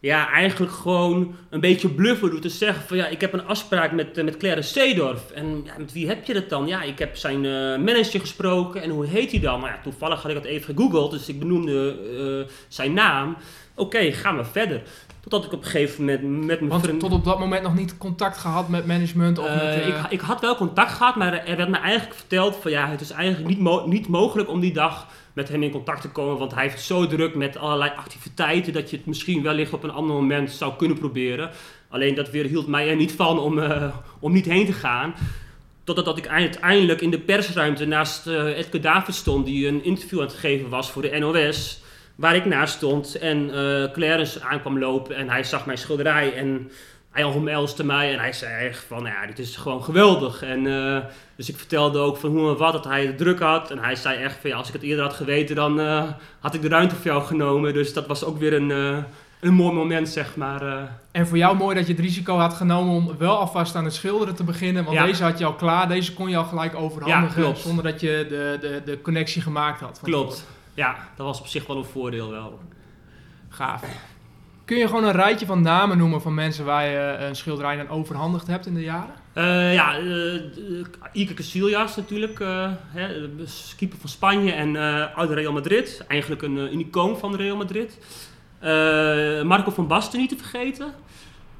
[0.00, 3.92] ja, eigenlijk gewoon een beetje bluffen door te zeggen van ja, ik heb een afspraak
[3.92, 5.30] met, eh, met Claire Seedorf.
[5.30, 6.66] En ja, met wie heb je dat dan?
[6.66, 7.52] Ja, ik heb zijn eh,
[7.84, 9.60] manager gesproken en hoe heet hij dan?
[9.60, 11.96] Nou ja, toevallig had ik dat even gegoogeld, dus ik benoemde
[12.46, 13.36] eh, zijn naam.
[13.74, 14.82] Oké, gaan we verder.
[15.20, 17.00] Totdat ik op een gegeven moment met mijn Want vriend...
[17.00, 19.86] tot op dat moment nog niet contact gehad met management of met...
[19.86, 23.00] ik, ik had wel contact gehad, maar er werd me eigenlijk verteld van ja, het
[23.00, 25.06] is eigenlijk niet, mo- niet mogelijk om die dag
[25.38, 28.90] met hem in contact te komen, want hij heeft zo druk met allerlei activiteiten dat
[28.90, 31.50] je het misschien wellicht op een ander moment zou kunnen proberen.
[31.88, 35.14] Alleen dat weer hield mij er niet van om, eh, om niet heen te gaan.
[35.84, 40.20] Totdat dat ik uiteindelijk in de persruimte naast eh Edgar David stond, die een interview
[40.20, 41.82] aan het geven was voor de NOS.
[42.14, 46.70] Waar ik naast stond en eh Clarence aankwam lopen en hij zag mijn schilderij en
[47.10, 50.42] hij omhelste mij en hij zei echt van, ja, dit is gewoon geweldig.
[50.42, 51.04] En eh,
[51.36, 53.70] dus ik vertelde ook van hoe en wat, dat hij het druk had.
[53.70, 56.04] En hij zei echt van, ja, als ik het eerder had geweten, dan eh,
[56.40, 57.74] had ik de ruimte voor jou genomen.
[57.74, 58.96] Dus dat was ook weer een, eh,
[59.40, 60.88] een mooi moment, zeg maar.
[61.10, 63.94] En voor jou mooi dat je het risico had genomen om wel alvast aan het
[63.94, 64.84] schilderen te beginnen.
[64.84, 65.04] Want Ja.
[65.04, 67.42] deze had je al klaar, deze kon je al gelijk overhandigen.
[67.48, 67.54] Ja.
[67.54, 70.00] Zonder dat je de, de, de connectie gemaakt had.
[70.02, 70.46] Klopt.
[70.74, 72.58] Ja, dat was op zich wel een voordeel wel.
[73.48, 73.82] Gaaf.
[74.68, 77.80] Kun je gewoon een rijtje van namen noemen van mensen waar je eh, een schilderij
[77.80, 79.14] aan overhandigd hebt in de jaren?
[79.38, 80.42] Eh, ja, eh,
[81.12, 83.28] Iker Casillas natuurlijk, eh, hè,
[83.76, 84.76] keeper van Spanje en
[85.16, 86.04] uit Real Madrid.
[86.08, 87.98] Eigenlijk een, een icoon van Real Madrid.
[89.44, 90.92] Marco van Basten niet te vergeten.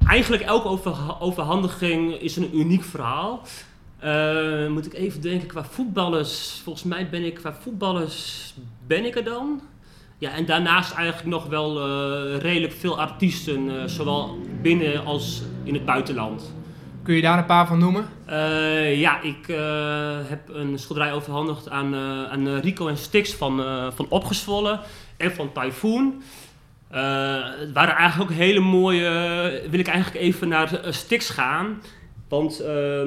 [0.07, 3.42] Eigenlijk elke over, overhandiging is een uniek verhaal.
[4.68, 6.61] Moet ik even denken qua voetballers.
[6.64, 8.55] Volgens mij ben ik qua voetballers
[8.87, 9.61] ben ik er dan.
[10.21, 15.75] Ja, en daarnaast eigenlijk nog wel eh, redelijk veel artiesten, eh, zowel binnen als in
[15.75, 16.55] het buitenland.
[17.03, 18.09] Kun je daar een paar van noemen?
[18.25, 19.47] Eh, ja, ik
[20.29, 21.95] heb een schilderij overhandigd aan,
[22.31, 23.63] aan Rico en Stix van,
[23.95, 24.81] van Opgezwollen
[25.17, 26.23] en van Typhoon.
[26.89, 29.11] Het waren eigenlijk ook hele mooie.
[29.71, 31.83] wil ik eigenlijk even naar Stix gaan.
[32.29, 33.03] Want eh,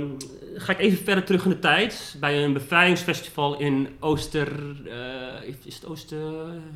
[0.56, 2.16] ga ik even verder terug in de tijd.
[2.20, 4.48] Bij een bevrijdingsfestival in Ooster.
[4.86, 6.18] eh, is het Ooster.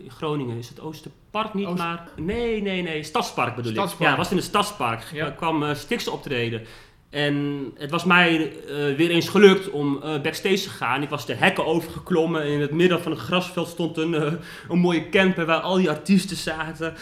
[0.03, 0.57] in Groningen?
[0.57, 1.65] Is het Oosterpark niet?
[1.67, 2.07] Oost- Maar.
[2.15, 3.03] Nee, nee, nee.
[3.03, 4.01] Stadspark bedoel Stadspark.
[4.01, 4.07] ik.
[4.09, 5.03] Ja, was in het Stadspark.
[5.13, 5.29] Ja.
[5.29, 6.61] Kwam eh, Stix optreden.
[7.09, 11.01] En het was mij eh, weer eens gelukt om eh, backstage te gaan.
[11.01, 14.33] Ik was de hekken overgeklommen en in het midden van het grasveld stond een, eh,
[14.69, 16.93] een mooie camper waar al die artiesten zaten.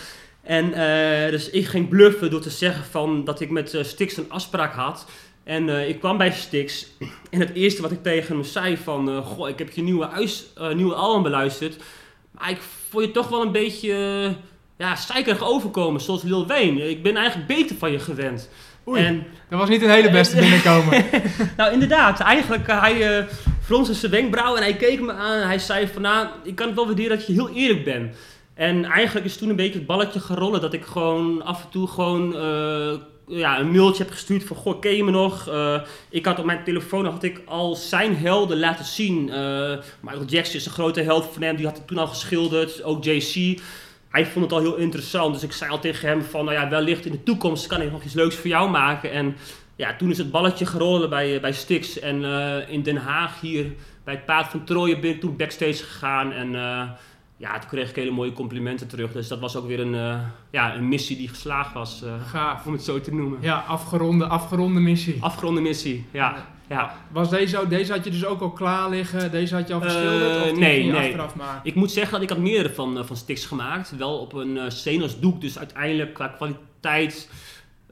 [0.43, 4.17] En eh, dus ik ging bluffen door te zeggen van dat ik met eh, Stix
[4.17, 5.05] een afspraak had.
[5.43, 6.87] En eh, ik kwam bij Stix
[7.29, 9.09] en het eerste wat ik tegen hem zei van...
[9.09, 11.83] eh, goh, ik heb je nieuwe, huis, eh, nieuwe album beluisterd.
[12.31, 13.95] Maar ik vond je toch wel een beetje
[14.77, 16.89] ja, zeikerig overkomen, zoals Lil Wayne.
[16.89, 18.49] Ik ben eigenlijk beter van je gewend.
[18.87, 21.05] Oei, En dat was niet een hele beste binnenkomen.
[21.57, 22.19] nou, inderdaad.
[22.19, 23.27] Eigenlijk, hij
[23.61, 26.67] fronste zijn wenkbrauw en hij keek me aan en hij zei van, nou, ik kan
[26.67, 28.15] het wel waarderen dat je heel eerlijk bent.
[28.53, 31.87] En eigenlijk is toen een beetje het balletje gerollen dat ik gewoon af en toe
[31.87, 32.35] gewoon
[33.27, 35.47] ja, een mailtje heb gestuurd van, goh, ken je me nog?
[35.47, 39.29] Eh, ik had op mijn telefoon had ik al zijn helden laten zien.
[39.29, 42.83] Eh, Michael Jackson is een grote held van hem, die had ik toen al geschilderd.
[42.83, 43.59] Ook JC.
[44.09, 46.69] Hij vond het al heel interessant, dus ik zei al tegen hem van, nou ja,
[46.69, 49.11] wellicht in de toekomst kan ik nog iets leuks voor jou maken.
[49.11, 49.35] En
[49.75, 51.99] ja, toen is het balletje gerold bij, bij Stix.
[51.99, 53.65] En eh, in Den Haag hier
[54.03, 56.31] bij het Paard van Trooien ben ik toen backstage gegaan.
[56.31, 56.89] En eh,
[57.43, 59.11] ja, toen kreeg ik hele mooie complimenten terug.
[59.11, 60.19] Dus dat was ook weer een, eh,
[60.51, 62.65] ja, een missie die geslaagd was, eh, Gaaf.
[62.65, 63.37] om het zo te noemen.
[63.41, 65.17] Ja, afgeronde, afgeronde missie.
[65.19, 66.35] Afgeronde missie, ja.
[66.69, 66.95] ja.
[67.11, 69.31] Was deze, deze had je dus ook al klaar liggen?
[69.31, 70.37] Deze had je al Eh, geschilderd?
[70.37, 70.95] of die nee, nee.
[71.05, 71.61] achteraf maken?
[71.63, 73.95] Ik moet zeggen dat ik had meerdere van, eh, van Stix gemaakt.
[73.97, 77.29] Wel op een uh, Senos doek, dus uiteindelijk qua kwaliteit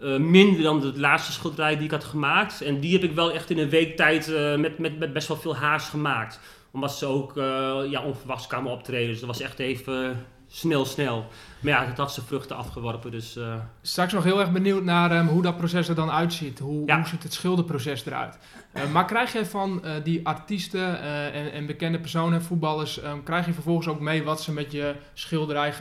[0.01, 2.61] eh, minder dan de laatste schilderij die ik had gemaakt.
[2.61, 5.27] En die heb ik wel echt in een week tijd eh, met, met, met best
[5.27, 6.39] wel veel haast gemaakt.
[6.71, 9.07] Omdat ze ook eh, ja, onverwachts kwamen optreden.
[9.07, 11.25] Dus dat was echt even snel, snel.
[11.59, 13.37] Maar ja, het had zijn vruchten afgeworpen, dus...
[13.37, 13.53] Uh...
[13.81, 16.59] Straks nog heel erg benieuwd naar um, hoe dat proces er dan uitziet.
[16.59, 18.37] Hoe, hoe ziet het schilderproces eruit?
[18.73, 21.01] Uh, maar krijg je van uh, die artiesten
[21.33, 24.95] en, en, bekende personen, voetballers, um, krijg je vervolgens ook mee wat ze met je
[25.13, 25.73] schilderij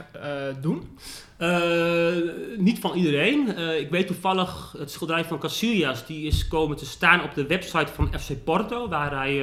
[0.61, 0.97] doen?
[2.57, 3.57] niet van iedereen.
[3.79, 7.91] ik weet toevallig het schilderij van Casillas, die is komen te staan op de website
[7.93, 9.41] van FC Porto, waar hij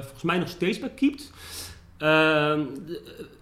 [0.00, 1.32] volgens mij nog steeds bij keept.
[1.98, 2.60] Ehm,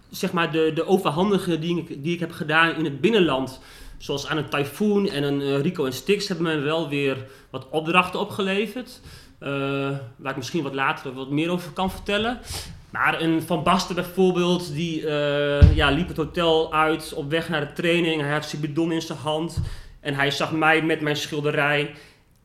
[0.09, 3.61] zeg maar de, de overhandige die ik, die ik heb gedaan in het binnenland,
[3.97, 7.17] zoals aan een Typhoon en een uh, Rico en Stix, hebben me wel weer
[7.49, 9.01] wat opdrachten opgeleverd.
[9.39, 9.49] Uh,
[10.15, 12.39] waar ik misschien wat later wat meer over kan vertellen.
[12.89, 17.67] Maar een Van Basten bijvoorbeeld, die uh, ja, liep het hotel uit op weg naar
[17.67, 18.21] de training.
[18.21, 19.61] Hij had zijn in zijn hand
[19.99, 21.95] en hij zag mij met mijn schilderij.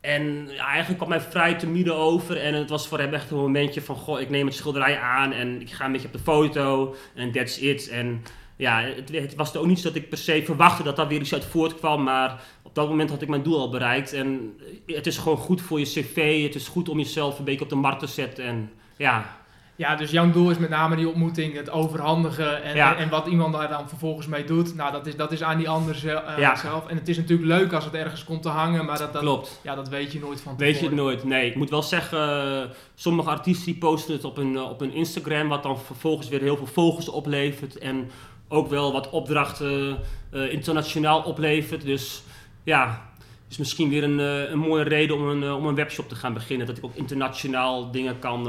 [0.03, 2.37] En ja, eigenlijk kwam mij vrij te midden over.
[2.37, 5.31] En het was voor hem echt een momentje van: Goh, ik neem het schilderij aan
[5.31, 6.95] en ik ga een beetje op de foto.
[7.15, 7.89] En that's it.
[7.89, 8.23] En
[8.55, 11.45] ja, het, was ook niet dat ik per se verwachtte dat daar weer iets uit
[11.45, 12.03] voortkwam.
[12.03, 14.13] Maar op dat moment had ik mijn doel al bereikt.
[14.13, 16.43] En het is gewoon goed voor je cv.
[16.43, 18.45] Het is goed om jezelf een beetje op de markt te zetten.
[18.45, 19.37] En ja,
[19.75, 23.53] ja, dus jouw doel is met name die ontmoeting, het overhandigen en, en, wat iemand
[23.53, 24.75] daar dan vervolgens mee doet.
[24.75, 26.87] Nou, dat is, dat is aan die ander uh, zelf.
[26.87, 29.59] En het is natuurlijk leuk als het ergens komt te hangen, maar dat, dat, Klopt.
[29.63, 30.71] Ja, dat weet je nooit van tevoren.
[30.73, 31.49] Weet je het nooit, nee.
[31.49, 35.63] Ik moet wel zeggen, sommige artiesten die posten het op een, op een Instagram, wat
[35.63, 37.77] dan vervolgens weer heel veel volgers oplevert.
[37.77, 38.11] En
[38.47, 39.99] ook wel wat opdrachten
[40.33, 41.81] uh, internationaal oplevert.
[41.81, 42.23] Dus
[42.63, 43.09] ja,
[43.49, 46.33] is misschien weer een, uh, een mooie reden om een, om een webshop te gaan
[46.33, 46.67] beginnen.
[46.67, 48.47] Dat ik ook internationaal dingen kan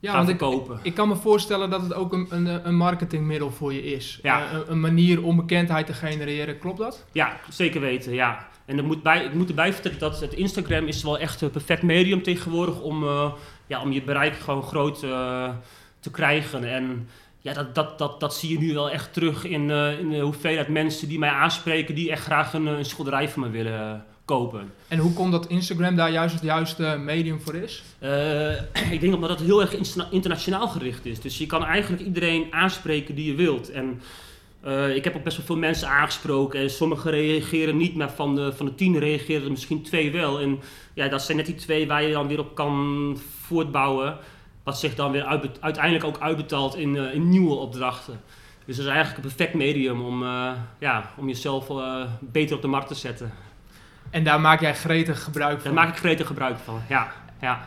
[0.00, 0.42] ja, want ik,
[0.82, 4.18] ik, kan me voorstellen dat het ook een, een, een marketingmiddel voor je is.
[4.22, 4.52] Ja.
[4.52, 7.04] Uh, een, manier om bekendheid te genereren, klopt dat?
[7.12, 8.48] Ja, zeker weten, ja.
[8.64, 11.82] En moet bij, ik moet erbij vertellen dat het Instagram is wel echt een perfect
[11.82, 13.32] medium tegenwoordig om, uh,
[13.66, 15.50] ja, om je bereik gewoon groot uh,
[16.00, 16.64] te krijgen.
[16.64, 17.08] En
[17.40, 20.68] ja, dat, dat, dat, dat zie je nu wel echt terug in, in de hoeveelheid
[20.68, 24.72] mensen die mij aanspreken, die echt graag een, een schilderij van me willen kopen.
[24.88, 27.82] En hoe komt dat Instagram daar juist het juiste medium voor is?
[28.02, 28.50] Uh,
[28.94, 29.74] ik denk omdat het heel erg
[30.10, 31.20] internationaal gericht is.
[31.20, 33.70] Dus je kan eigenlijk iedereen aanspreken die je wilt.
[33.70, 34.00] En
[34.64, 36.60] uh, ik heb ook best wel veel mensen aangesproken.
[36.60, 40.40] En sommigen reageren niet, maar van de, van de tien reageren er misschien twee wel.
[40.40, 40.60] En
[40.94, 44.16] ja, dat zijn net die twee waar je dan weer op kan voortbouwen.
[44.62, 45.24] Wat zich dan weer
[45.60, 48.20] uiteindelijk ook uitbetaalt in, uh, in nieuwe opdrachten.
[48.64, 50.22] Dus dat is eigenlijk een perfect medium om,
[50.78, 51.68] ja, om jezelf
[52.20, 53.32] beter op de markt te zetten.
[54.10, 55.74] En daar maak jij gretig gebruik van?
[55.74, 57.12] Daar maak ik gretig gebruik van, ja.
[57.40, 57.60] ja.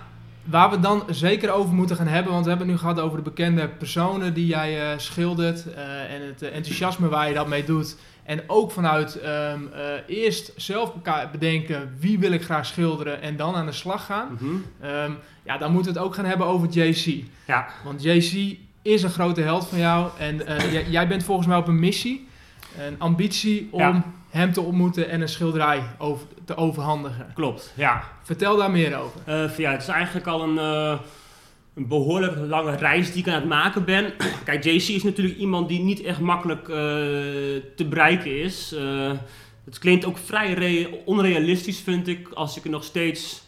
[0.43, 3.17] Waar we dan zeker over moeten gaan hebben, want we hebben het nu gehad over
[3.17, 7.63] de bekende personen die jij uh, schildert uh, en het enthousiasme waar je dat mee
[7.63, 7.97] doet.
[8.23, 10.93] En ook vanuit um, uh, eerst zelf
[11.31, 14.27] bedenken wie wil ik graag schilderen en dan aan de slag gaan.
[14.31, 14.89] Mm -hmm.
[14.89, 17.23] um, ja, dan moeten we het ook gaan hebben over JC.
[17.45, 17.67] Ja.
[17.83, 20.41] Want JC is een grote held van jou en
[20.89, 22.27] jij bent volgens mij op een missie,
[22.77, 23.79] een ambitie om...
[23.79, 27.31] Ja hem te ontmoeten en een schilderij over, te overhandigen.
[27.33, 28.03] Klopt, ja.
[28.21, 29.19] Vertel daar meer over.
[29.27, 30.99] Uh, ja, het is eigenlijk al een, uh,
[31.73, 34.13] een behoorlijk lange reis die ik aan het maken ben.
[34.45, 36.75] Kijk, JC is natuurlijk iemand die niet echt makkelijk uh,
[37.75, 38.75] te bereiken is.
[39.65, 43.43] het klinkt ook vrij onrealistisch, vind ik, als ik er nog steeds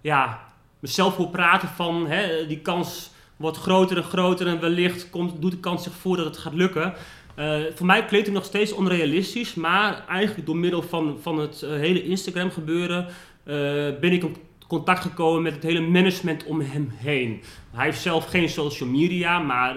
[0.00, 0.44] ja,
[0.78, 5.50] mezelf wil praten van hè, die kans wordt groter en groter en wellicht komt, doet
[5.50, 6.94] de kans zich voor dat het gaat lukken.
[7.38, 11.62] Uh, voor mij klinkt het nog steeds onrealistisch, maar eigenlijk door middel van, van het
[11.64, 13.54] uh, hele Instagram gebeuren uh,
[14.00, 17.42] ben ik in contact gekomen met het hele management om hem heen.
[17.72, 19.74] Hij heeft zelf geen social media, maar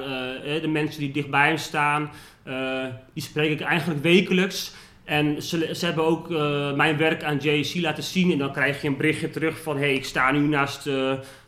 [0.62, 2.10] de mensen die dichtbij hem staan,
[3.14, 4.74] die spreek ik eigenlijk wekelijks.
[5.08, 6.30] En ze, hebben ook
[6.76, 9.94] mijn werk aan JC laten zien en dan krijg je een berichtje terug van hey,
[9.94, 10.90] ik sta nu naast,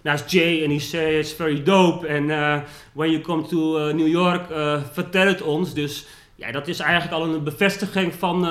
[0.01, 2.27] naast Jay en hij zei it's very dope en
[2.93, 4.45] when you come to New York
[4.91, 5.73] vertel het ons.
[5.73, 8.47] Dus ja, dat is eigenlijk al een bevestiging van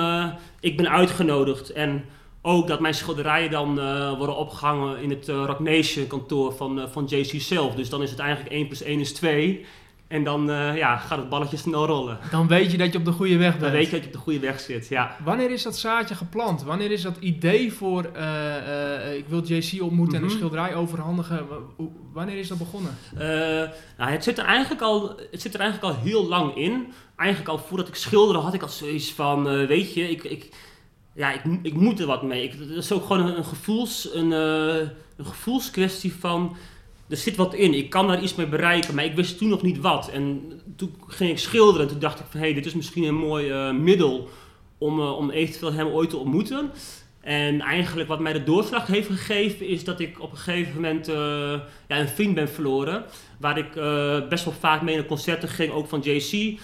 [0.59, 2.05] ik ben uitgenodigd en
[2.41, 3.75] ook dat mijn schilderijen dan
[4.17, 7.75] worden opgehangen in het Rock Nation kantoor van, van JC zelf.
[7.75, 9.65] Dus dan is het eigenlijk 1 plus 1 is 2.
[10.09, 12.17] En dan uh, ja, gaat het balletje snel rollen.
[12.31, 13.61] Dan weet je dat je op de goede weg bent.
[13.61, 15.15] Dan weet je dat je op de goede weg zit, ja.
[15.23, 16.63] Wanneer is dat zaadje geplant?
[16.63, 20.15] Wanneer is dat idee voor, uh, uh, ik wil JC ontmoeten mm -hmm.
[20.15, 20.35] en een mhm.
[20.35, 21.47] schilderij overhandigen,
[22.13, 22.97] wanneer is dat begonnen?
[23.97, 26.93] nou, het zit, er eigenlijk al, het zit er eigenlijk al heel lang in.
[27.15, 30.49] Eigenlijk al voordat ik schilderde had ik al zoiets van, weet je, ik, ik,
[31.13, 32.43] ja, ik, ik moet er wat mee.
[32.43, 36.55] Ik, het is ook gewoon een, een gevoels, een, een gevoelskwestie van
[37.09, 37.73] er zit wat in.
[37.73, 40.09] Ik kan daar iets mee bereiken, maar ik wist toen nog niet wat.
[40.09, 42.39] En toen ging ik schilderen en toen dacht ik van...
[42.39, 44.29] hé, hey, dit is misschien een mooi uh, middel
[44.77, 46.71] om, uh, om eventueel hem ooit te ontmoeten.
[47.21, 49.67] En eigenlijk wat mij de doorslag heeft gegeven...
[49.67, 51.15] is dat ik op een gegeven moment uh,
[51.87, 53.03] ja, een vriend ben verloren.
[53.39, 53.73] Waar ik
[54.29, 56.59] best wel vaak mee naar concerten ging, ook van JC.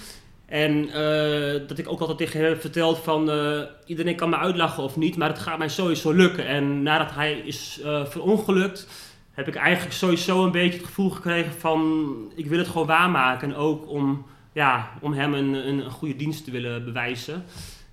[0.46, 4.38] En eh, dat ik ook altijd tegen hem heb verteld van eh, iedereen kan me
[4.38, 6.48] uitlachen of niet, maar het gaat mij sowieso lukken.
[6.48, 8.88] En nadat hij is verongelukt,
[9.36, 13.50] heb ik eigenlijk sowieso een beetje het gevoel gekregen van ik wil het gewoon waarmaken.
[13.50, 17.46] En ook om, ja, om hem een, een, goede dienst te willen bewijzen.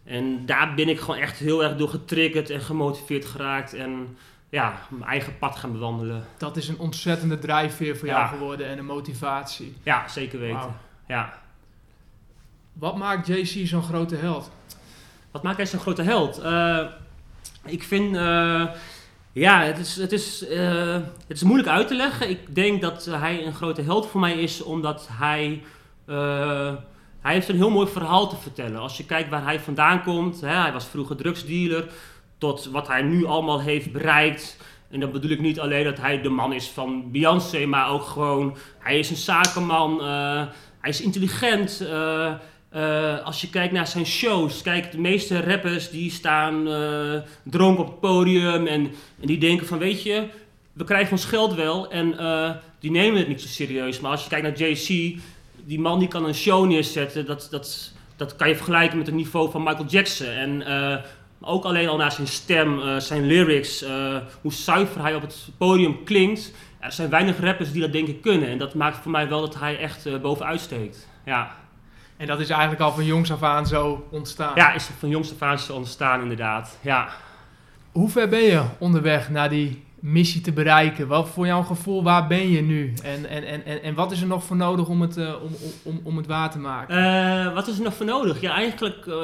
[0.05, 3.75] En daar ben ik gewoon echt heel erg door getriggerd en gemotiveerd geraakt.
[3.75, 4.17] En
[4.49, 6.25] ja, mijn eigen pad gaan bewandelen.
[6.37, 9.77] Dat is een ontzettende drijfveer voor jou geworden en een motivatie.
[9.83, 10.77] Ja, zeker weten.
[11.07, 11.41] Ja.
[12.73, 14.51] Wat maakt JC zo'n grote held?
[15.31, 16.45] Wat maakt hij zo'n grote held?
[16.45, 16.87] Uh,
[17.65, 18.69] ik vind, uh,
[19.33, 20.93] ja, het is, het, is, uh,
[21.27, 22.31] het is moeilijk uit te leggen.
[22.31, 25.63] Ik denk dat hij een grote held voor mij is, omdat hij,
[27.21, 28.81] hij heeft een heel mooi verhaal te vertellen.
[28.81, 31.89] Als je kijkt waar hij vandaan komt, hè, hij was vroeger drugsdealer,
[32.39, 34.57] tot wat hij nu allemaal heeft bereikt.
[34.91, 38.03] En dan bedoel ik niet alleen dat hij de man is van Beyoncé, maar ook
[38.03, 40.03] gewoon, hij is een zakenman,
[40.81, 41.87] hij is intelligent.
[42.77, 47.85] Uh, als je kijkt naar zijn shows, kijk, de meeste rappers die staan uh, dronken
[47.85, 50.27] op het podium en, en, die denken van, weet je,
[50.73, 54.01] we krijgen ons geld wel en uh, die nemen het niet zo serieus.
[54.01, 55.19] Maar als je kijkt naar JC,
[55.65, 59.17] die man die kan een show neerzetten, dat, dat, dat kan je vergelijken met het
[59.17, 60.27] niveau van Michael Jackson.
[60.27, 60.65] En
[61.41, 63.85] ook alleen al naar zijn stem, zijn lyrics,
[64.41, 66.53] hoe zuiver hij op het podium klinkt.
[66.81, 69.41] Er zijn weinig rappers die dat denk ik kunnen en dat maakt voor mij wel
[69.41, 71.09] dat hij echt bovenuit steekt.
[71.25, 71.62] Ja.
[72.23, 74.53] En dat is eigenlijk al van jongs af aan zo ontstaan.
[74.55, 76.79] Ja, is van jongs af aan zo ontstaan inderdaad.
[76.81, 77.09] Ja.
[77.93, 81.07] Hoe ver ben je onderweg naar die missie te bereiken?
[81.07, 82.93] Wat voor jouw gevoel, waar ben je nu?
[83.03, 85.51] En, en, en, en wat is er nog voor nodig om het, uh, om,
[85.83, 86.99] om, om het waar te maken?
[86.99, 88.41] Uh, wat is er nog voor nodig?
[88.41, 89.17] Ja, eigenlijk uh,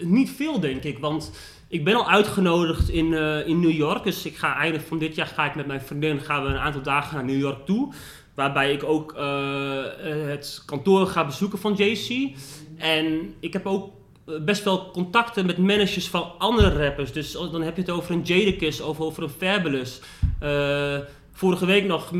[0.00, 0.98] niet veel denk ik.
[0.98, 1.32] Want
[1.68, 3.12] ik ben al uitgenodigd in,
[3.46, 4.04] in New York.
[4.04, 6.58] Dus ik ga einde van dit jaar ga ik met mijn vriendin gaan we een
[6.58, 7.92] aantal dagen naar New York toe.
[8.34, 9.84] Waarbij ik ook uh,
[10.26, 12.36] het kantoor ga bezoeken van JC.
[12.78, 13.90] En ik heb ook
[14.26, 17.12] eh, best wel contacten met managers van andere rappers.
[17.12, 20.00] Dus dan heb je het over een Jadakiss of over een Fabulous.
[20.42, 20.98] Uh,
[21.32, 22.12] vorige week nog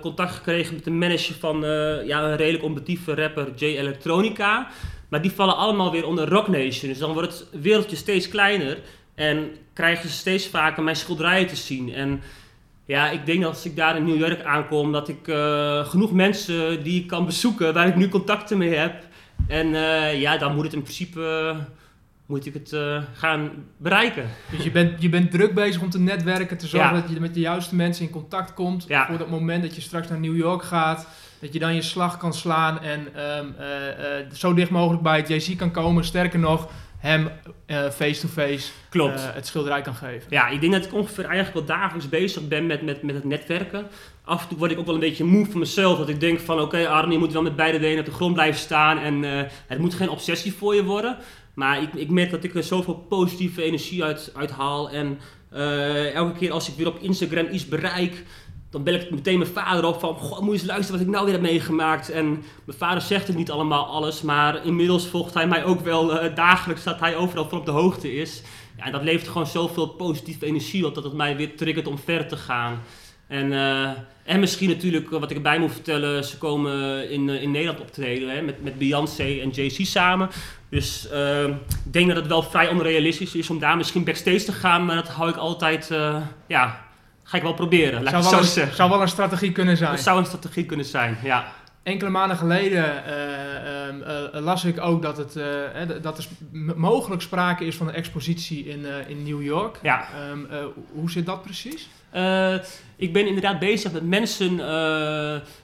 [0.00, 1.60] contact gekregen met een manager van
[2.06, 4.68] ja, een redelijk onbetieve rapper, J Electronica.
[5.08, 6.90] Maar die vallen allemaal weer onder Rock Nation.
[6.90, 8.78] Dus dan wordt het wereldje steeds kleiner.
[9.14, 11.92] En krijgen ze steeds vaker mijn schilderijen te zien.
[11.92, 12.22] En
[12.86, 16.12] ja, ik denk dat als ik daar in New York aankom, dat ik uh, genoeg
[16.12, 18.94] mensen die ik kan bezoeken, waar ik nu contacten mee heb.
[19.48, 21.60] En uh, ja, dan moet het in principe uh,
[22.26, 22.76] moet ik het
[23.14, 24.28] gaan bereiken.
[24.50, 27.34] Dus je bent, je bent druk bezig om te netwerken, te zorgen dat je met
[27.34, 28.84] de juiste mensen in contact komt.
[28.88, 29.06] Ja.
[29.06, 31.06] Voor dat moment dat je straks naar New York gaat,
[31.40, 33.54] dat je dan je slag kan slaan en um,
[34.32, 36.04] zo dicht mogelijk bij het JC kan komen.
[36.04, 36.68] Sterker nog,
[37.04, 37.30] hem
[37.66, 40.26] eh, face-to-face uh, het schilderij kan geven.
[40.30, 43.24] Ja, ik denk dat ik ongeveer eigenlijk wel dagelijks bezig ben met, met, met het
[43.24, 43.86] netwerken.
[44.24, 45.98] Af en toe word ik ook wel een beetje moe van mezelf.
[45.98, 48.12] Dat ik denk van oké okay, Arne, je moet wel met beide benen op de
[48.12, 48.98] grond blijven staan.
[48.98, 51.16] En uh, het moet geen obsessie voor je worden.
[51.54, 54.90] Maar ik, ik merk dat ik er zoveel positieve energie uit, uit haal.
[54.90, 55.18] En
[56.14, 58.24] elke keer als ik weer op Instagram iets bereik
[58.74, 61.12] dan bel ik meteen mijn vader op van, goh, moet je eens luisteren wat ik
[61.12, 62.10] nou weer heb meegemaakt.
[62.10, 62.28] En
[62.64, 66.34] mijn vader zegt het niet allemaal alles, maar inmiddels volgt hij mij ook wel uh,
[66.34, 68.42] dagelijks, dat hij overal van op de hoogte is.
[68.76, 71.98] Ja, en dat levert gewoon zoveel positieve energie op, dat het mij weer triggert om
[71.98, 72.82] verder te gaan.
[73.26, 73.90] En, uh,
[74.24, 78.42] en misschien natuurlijk, wat ik erbij moet vertellen, ze komen in, in Nederland optreden hè,
[78.42, 80.28] met, met Beyoncé en Jay-Z samen.
[80.68, 81.08] Dus
[81.84, 84.96] ik denk dat het wel vrij onrealistisch is om daar misschien backstage te gaan, maar
[84.96, 85.90] dat hou ik altijd,
[86.46, 86.84] ja,
[87.24, 88.02] Ga ik wel proberen.
[88.02, 89.90] Laat zou, wel een, zou wel een strategie kunnen zijn.
[89.90, 91.52] Dat zou een strategie kunnen zijn, ja.
[91.82, 95.32] Enkele maanden geleden uh, uh, las ik ook dat, het,
[96.02, 96.26] dat er
[96.76, 99.78] mogelijk sprake is van een expositie in, in New York.
[99.82, 100.08] Ja.
[100.30, 100.48] Um,
[100.92, 101.88] hoe zit dat precies?
[102.96, 104.56] ik ben inderdaad bezig met mensen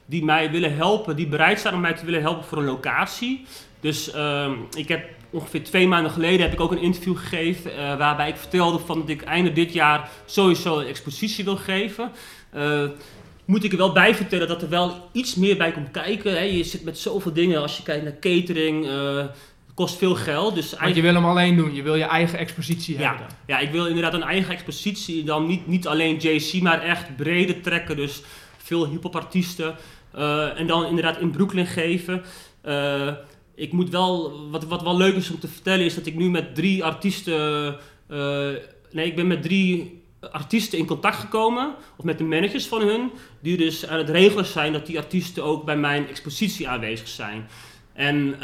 [0.07, 3.47] die mij willen helpen, die bereid zijn om mij te willen helpen voor een locatie.
[3.81, 7.97] Dus ehm, ik heb ongeveer twee maanden geleden heb ik ook een interview gegeven uh,
[7.97, 12.11] waarbij ik vertelde van dat ik einde dit jaar sowieso een expositie wil geven.
[12.55, 12.85] Uh,
[13.45, 16.33] moet ik er wel bij vertellen dat er wel iets meer bij komt kijken.
[16.33, 16.43] Hè.
[16.43, 18.87] Je zit met zoveel dingen als je kijkt naar catering.
[18.87, 19.25] Uh,
[19.75, 20.55] kost veel geld.
[20.55, 23.27] Dus Want je wil hem alleen doen, je wil je eigen expositie ja, hebben.
[23.47, 25.25] Ja, ik wil inderdaad een eigen expositie.
[25.25, 27.97] Dan niet, niet alleen JC, maar echt brede trekken.
[27.97, 28.23] Dus
[28.57, 29.75] veel hip-hop artiesten.
[30.57, 32.23] en dan inderdaad in Brooklyn geven
[33.61, 36.31] ik moet wel, wat, wat wel leuk is om te vertellen, is dat ik nu
[36.31, 37.77] met drie artiesten.
[38.09, 38.49] Uh,
[38.91, 43.11] nee, ik ben met drie artiesten in contact gekomen, of met de managers van hun,
[43.43, 47.49] die dus aan het regelen zijn dat die artiesten ook bij mijn expositie aanwezig zijn.
[47.93, 48.39] En uh,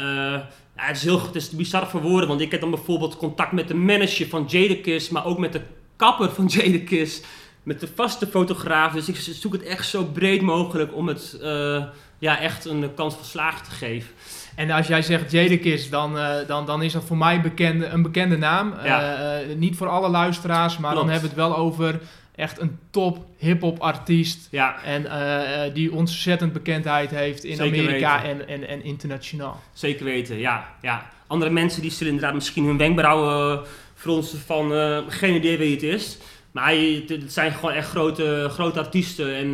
[0.75, 3.51] ja, het is heel het is bizar voor woorden, want ik heb dan bijvoorbeeld contact
[3.51, 5.61] met de manager van Jadakiss, maar ook met de
[5.95, 7.21] kapper van Jadakiss
[7.63, 8.93] met de vaste fotograaf.
[8.93, 11.83] Dus ik zoek het echt zo breed mogelijk om het eh,
[12.19, 14.09] ja, echt een kans van slagen te geven.
[14.57, 18.01] En als jij zegt Jadekis, dan, uh, dan, dan is dat voor mij bekende, een
[18.01, 18.73] bekende naam.
[18.83, 19.41] Ja.
[19.41, 21.05] Uh, niet voor alle luisteraars, maar Klopt.
[21.05, 21.99] dan hebben we het wel over
[22.35, 24.47] echt een top hip-hop artiest.
[24.51, 24.83] Ja.
[24.83, 29.61] En uh, die ontzettend bekendheid heeft in Zeker Amerika en, en, en internationaal.
[29.73, 30.73] Zeker weten, ja.
[30.81, 31.09] ja.
[31.27, 33.61] Andere mensen die zullen inderdaad misschien hun wenkbrauwen
[33.95, 34.71] fronsen van
[35.07, 36.17] geen idee wie het is.
[36.51, 36.73] Maar
[37.07, 39.35] het zijn gewoon echt grote, grote artiesten.
[39.35, 39.49] En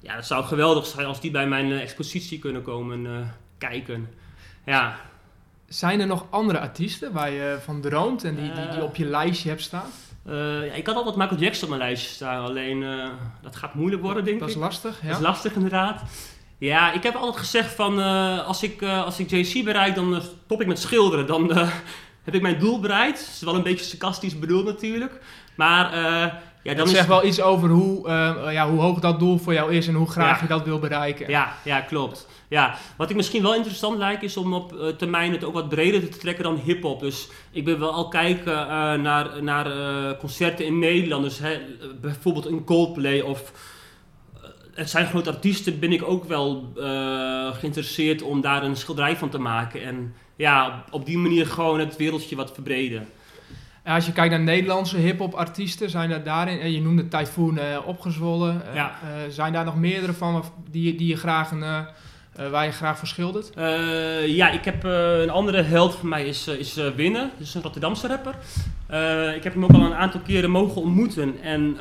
[0.00, 4.20] ja, het zou geweldig zijn als die bij mijn expositie kunnen komen kijken.
[4.64, 4.96] Ja.
[5.68, 9.04] Zijn er nog andere artiesten waar je van droomt en die, die, die op je
[9.04, 9.90] lijstje hebt staan?
[10.26, 13.08] Uh, ja, ik had altijd Michael Jackson op mijn lijstje staan, alleen uh,
[13.42, 14.42] dat gaat moeilijk worden, denk ik.
[14.42, 15.08] Dat is lastig, ja.
[15.08, 16.02] Dat is lastig, inderdaad.
[16.58, 20.60] Ja, ik heb altijd gezegd van, uh, als ik, als ik JC bereik, dan stop
[20.60, 21.26] ik met schilderen.
[21.26, 21.52] Dan
[22.24, 23.18] heb ik mijn doel bereikt.
[23.18, 25.20] Dat is wel een beetje sarcastisch bedoeld natuurlijk.
[25.54, 25.96] Maar
[26.62, 28.08] ja, dan zegt wel iets over hoe,
[28.50, 31.30] ja, hoe hoog dat doel voor jou is en hoe graag je dat wil bereiken.
[31.30, 32.26] Ja, ja klopt.
[32.52, 35.68] Ja, wat ik misschien wel interessant lijkt is om op uh, termijn het ook wat
[35.68, 37.00] breder te trekken dan hip-hop.
[37.00, 41.22] Dus ik ben wel al kijken uh, naar, naar uh, concerten in Nederland.
[41.22, 41.60] Dus hè,
[42.00, 43.52] bijvoorbeeld een Coldplay of.
[44.74, 46.72] Het zijn grote artiesten, ben ik ook wel
[47.52, 49.82] geïnteresseerd om daar een schilderij van te maken.
[49.82, 53.08] En ja, op, op die manier gewoon het wereldje wat verbreden.
[53.84, 58.62] als je kijkt naar Nederlandse hip-hop artiesten, zijn er daarin, je noemde Typhoon opgezwollen.
[58.74, 58.98] Ja.
[59.28, 61.86] zijn daar nog meerdere van die, die je graag een
[62.40, 63.52] uh, waar je graag voor schildert?
[63.58, 67.30] Uh, ja, ik heb uh, een andere held van mij is, is Winnen.
[67.38, 68.34] Dat is een Rotterdamse rapper.
[69.36, 71.40] ik heb hem ook al een aantal keren mogen ontmoeten.
[71.42, 71.76] En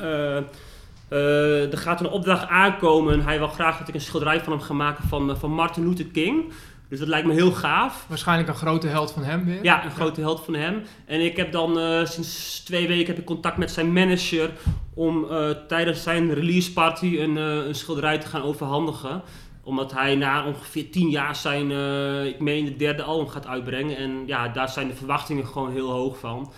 [1.09, 3.21] er gaat een opdracht aankomen.
[3.21, 6.05] Hij wil graag dat ik een schilderij van hem ga maken van, van Martin Luther
[6.05, 6.53] King.
[6.89, 8.05] Dus dat lijkt me heel gaaf.
[8.07, 9.63] Waarschijnlijk een grote held van hem weer.
[9.63, 10.83] Ja, een grote held van hem.
[11.05, 14.49] En ik heb dan sinds twee weken heb ik contact met zijn manager
[14.93, 15.27] om
[15.67, 19.21] tijdens zijn release party een, een schilderij te gaan overhandigen
[19.63, 23.97] omdat hij na ongeveer tien jaar zijn, uh, ik meen, de derde album gaat uitbrengen.
[23.97, 26.51] En ja, daar zijn de verwachtingen gewoon heel hoog van.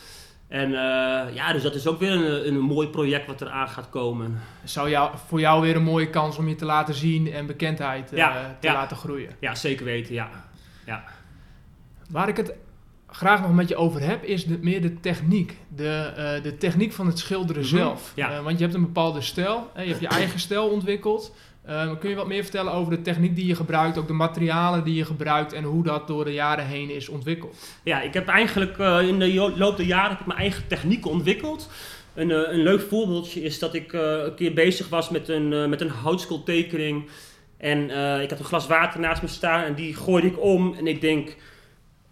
[0.47, 0.75] En uh,
[1.33, 4.39] ja, dus dat is ook weer een, een mooi project wat eraan gaat komen.
[4.63, 8.11] Zou jou, voor jou weer een mooie kans om je te laten zien en bekendheid
[8.11, 8.73] uh, ja, te ja.
[8.73, 9.35] laten groeien?
[9.39, 10.29] Ja, zeker weten, ja.
[10.85, 11.03] ja.
[12.09, 12.53] Waar ik het
[13.07, 15.57] graag nog met je over heb, is de, meer de techniek.
[15.75, 17.77] De, uh, de techniek van het schilderen mm -hmm.
[17.77, 18.11] zelf.
[18.15, 18.41] Ja.
[18.41, 19.71] want je hebt een bepaalde stijl.
[19.75, 21.35] je hebt je eigen stijl ontwikkeld.
[21.69, 24.84] Um, kun je wat meer vertellen over de techniek die je gebruikt, ook de materialen
[24.84, 27.56] die je gebruikt en hoe dat door de jaren heen is ontwikkeld?
[27.84, 31.08] Ja, ik heb eigenlijk uh, in de loop der jaren heb ik mijn eigen techniek
[31.08, 31.69] ontwikkeld.
[32.13, 35.69] Een, uh, een leuk voorbeeldje is dat ik uh, een keer bezig was met een,
[35.69, 37.10] met een houtskooltekening.
[37.58, 37.84] En
[38.21, 40.76] ik had een glas water naast me staan en die gooide ik om.
[40.78, 41.36] En ik denk,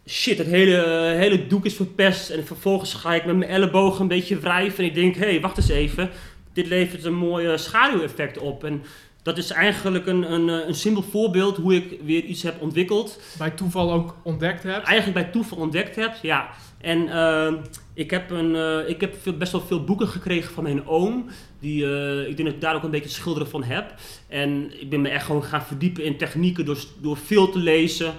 [0.07, 2.29] shit, het hele, hele doek is verpest.
[2.29, 4.77] En vervolgens ga ik met mijn ellebogen een beetje wrijven.
[4.77, 6.09] En ik denk, hé, hey, wacht eens even.
[6.53, 8.63] Dit levert een mooi schaduweffect op.
[8.63, 8.83] En
[9.23, 13.19] dat is eigenlijk een, een, een simpel voorbeeld hoe ik weer iets heb ontwikkeld.
[13.37, 14.87] Bij toeval ook ontdekt hebt?
[14.87, 16.49] Eigenlijk bij toeval ontdekt heb, ja.
[16.81, 17.53] En uh,
[17.93, 21.25] ik heb, een, uh, ik heb veel, best wel veel boeken gekregen van mijn oom.
[21.59, 23.93] Die, uh, ik denk dat ik daar ook een beetje schilderen van heb.
[24.27, 28.13] En ik ben me echt gewoon gaan verdiepen in technieken door, door veel te lezen.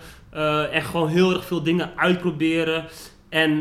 [0.73, 2.85] en gewoon heel erg veel dingen uitproberen.
[3.29, 3.59] En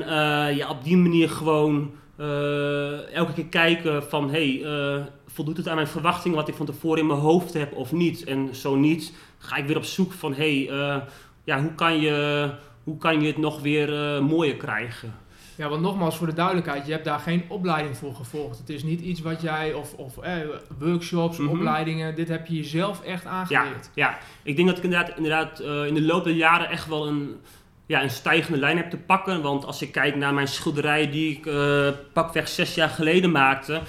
[0.55, 1.91] ja, op die manier gewoon
[3.13, 4.31] elke keer kijken van...
[4.31, 4.65] Hey,
[5.33, 8.23] voldoet het aan mijn verwachtingen wat ik van tevoren in mijn hoofd heb of niet?
[8.23, 11.01] En zo niet, ga ik weer op zoek van hé, hey, uh,
[11.43, 12.49] ja, hoe, kan je,
[12.83, 15.13] hoe kan je het nog weer uh, mooier krijgen?
[15.55, 18.57] Ja, want nogmaals voor de duidelijkheid, je hebt daar geen opleiding voor gevolgd.
[18.57, 20.33] Het is niet iets wat jij, of, of eh,
[20.79, 21.57] workshops, mm -hmm.
[21.57, 23.89] opleidingen, dit heb je jezelf echt aangeleerd.
[23.93, 24.17] Ja, ja.
[24.43, 27.35] ik denk dat ik inderdaad, inderdaad uh, in de loop der jaren echt wel een,
[27.85, 29.41] ja, een stijgende lijn heb te pakken.
[29.41, 31.49] Want als ik kijk naar mijn schilderij die ik
[32.13, 33.81] pakweg zes jaar geleden maakte,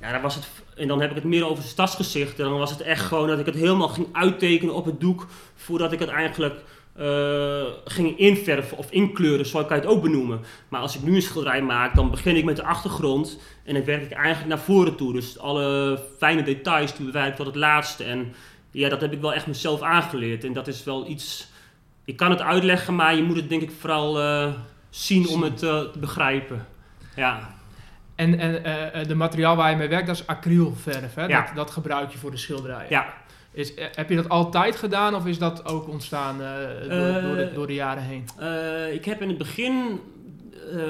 [0.00, 2.38] ja, dan was het en dan heb ik het meer over stadsgezicht.
[2.38, 5.26] En dan was het echt gewoon dat ik het helemaal ging uittekenen op het doek.
[5.54, 6.60] Voordat ik het eigenlijk
[7.00, 10.40] uh, ging inverven of inkleuren, zo kan je het ook benoemen.
[10.68, 13.38] Maar als ik nu een schilderij maak, dan begin ik met de achtergrond.
[13.64, 15.12] En dan werk ik eigenlijk naar voren toe.
[15.12, 18.04] Dus alle fijne details die bewerk tot het laatste.
[18.04, 18.34] En
[18.70, 20.44] ja, dat heb ik wel echt mezelf aangeleerd.
[20.44, 21.48] En dat is wel iets...
[22.04, 24.52] Ik kan het uitleggen, maar je moet het denk ik vooral uh,
[24.90, 26.66] zien om het uh, te begrijpen.
[27.16, 27.56] Ja.
[28.18, 28.62] En, en
[28.96, 31.14] uh, de materiaal waar je mee werkt, dat is acrylverf.
[31.14, 31.26] Hè?
[31.26, 31.44] Ja.
[31.44, 32.90] Dat, dat gebruik je voor de schilderijen.
[32.90, 33.14] Ja.
[33.50, 36.48] Is, heb je dat altijd gedaan of is dat ook ontstaan uh,
[36.80, 38.24] door, door, de, door, de, jaren heen?
[38.92, 40.00] Ik heb in het begin,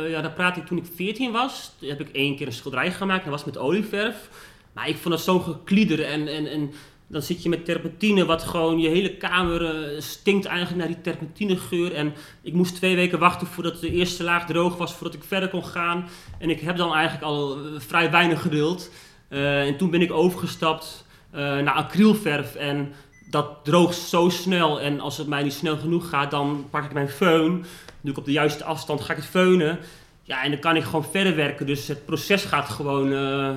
[0.08, 3.22] ja, daar praat ik toen ik 14 was, heb ik één keer een schilderij gemaakt.
[3.22, 4.28] Dat was met olieverf.
[4.72, 6.72] Maar ik vond dat zo geklieder en, en, en
[7.08, 11.00] dan zit je met terpentine, wat gewoon je hele kamer uh, stinkt eigenlijk naar die
[11.00, 11.94] terpentinegeur.
[11.94, 15.48] En ik moest twee weken wachten voordat de eerste laag droog was, voordat ik verder
[15.48, 16.08] kon gaan.
[16.38, 18.90] En ik heb dan eigenlijk al uh, vrij weinig geduld.
[19.28, 22.92] Eh, en toen ben ik overgestapt eh, naar acrylverf en
[23.30, 24.80] dat droogt zo snel.
[24.80, 27.64] En als het mij niet snel genoeg gaat, dan pak ik mijn föhn.
[28.00, 29.78] Doe ik op de juiste afstand, ga ik het feunen.
[30.22, 31.66] Ja, en dan kan ik gewoon verder werken.
[31.66, 33.50] Dus het proces gaat gewoon uh,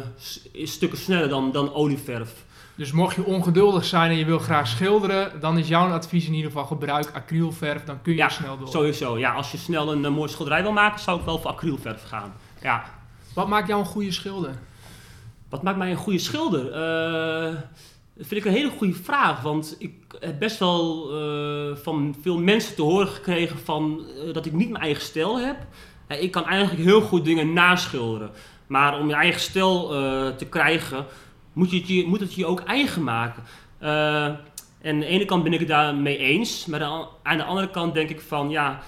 [0.64, 2.46] stukken sneller dan, dan olieverf.
[2.82, 6.34] Dus mocht je ongeduldig zijn en je wil graag schilderen, dan is jouw advies in
[6.34, 8.68] ieder geval gebruik acrylverf, dan kun je ja, snel door.
[8.68, 9.18] sowieso.
[9.18, 12.34] Ja, als je snel een, mooie schilderij wil maken, zou ik wel voor acrylverf gaan.
[12.62, 12.84] Ja.
[13.34, 14.60] Wat maakt jou een goede schilder?
[15.50, 16.66] Wat maakt mij een goede schilder?
[16.66, 17.56] Uh,
[18.14, 22.38] dat vind ik een hele goede vraag, want ik heb best wel uh, van veel
[22.38, 24.02] mensen te horen gekregen van,
[24.34, 25.58] dat ik niet mijn eigen stijl heb.
[26.08, 28.32] ik kan eigenlijk heel goed dingen naschilderen.
[28.68, 29.88] Maar om je eigen stijl
[30.38, 31.06] te krijgen,
[31.54, 33.44] moet, je het je, moet het je ook eigen maken.
[33.82, 34.26] Uh,
[34.82, 36.84] en aan de ene kant ben ik het daarmee eens, maar
[37.24, 38.82] aan de andere kant denk ik van ja,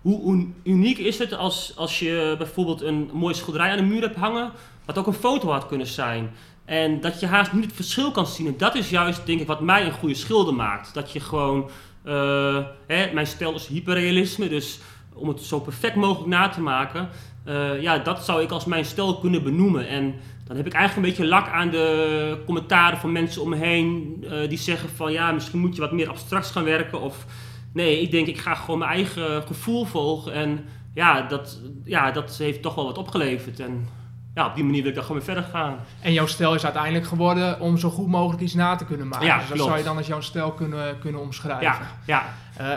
[0.00, 4.16] hoe, uniek is het als, als je bijvoorbeeld een mooie schilderij aan de muur hebt
[4.16, 4.52] hangen,
[4.84, 6.30] wat ook een foto had kunnen zijn.
[6.64, 8.46] En dat je haast niet het verschil kan zien.
[8.46, 10.94] En dat is juist, denk ik, wat mij een goede schilder maakt.
[10.94, 11.70] Dat je gewoon,
[12.04, 14.80] uh, hè, mijn stijl is hyperrealisme, dus
[15.14, 17.08] om het zo perfect mogelijk na te maken,
[17.46, 19.88] uh, ja, dat zou ik als mijn stijl kunnen benoemen.
[19.88, 20.14] En
[20.50, 24.16] dan heb ik eigenlijk een beetje lak aan de commentaren van mensen om me heen
[24.20, 27.00] uh, die zeggen van ja, misschien moet je wat meer abstract gaan werken.
[27.00, 27.26] Of
[27.72, 30.32] nee, ik denk ik ga gewoon mijn eigen gevoel volgen.
[30.32, 33.60] En ja, dat, ja, dat heeft toch wel wat opgeleverd.
[33.60, 33.88] En
[34.34, 35.78] ja, op die manier wil ik dan gewoon weer verder gaan.
[36.00, 39.26] En jouw stijl is uiteindelijk geworden om zo goed mogelijk iets na te kunnen maken.
[39.26, 39.68] Ja, dus dat klopt.
[39.68, 41.62] zou je dan als jouw stijl kunnen, kunnen omschrijven.
[41.62, 42.24] Ja, ja.
[42.60, 42.76] Uh,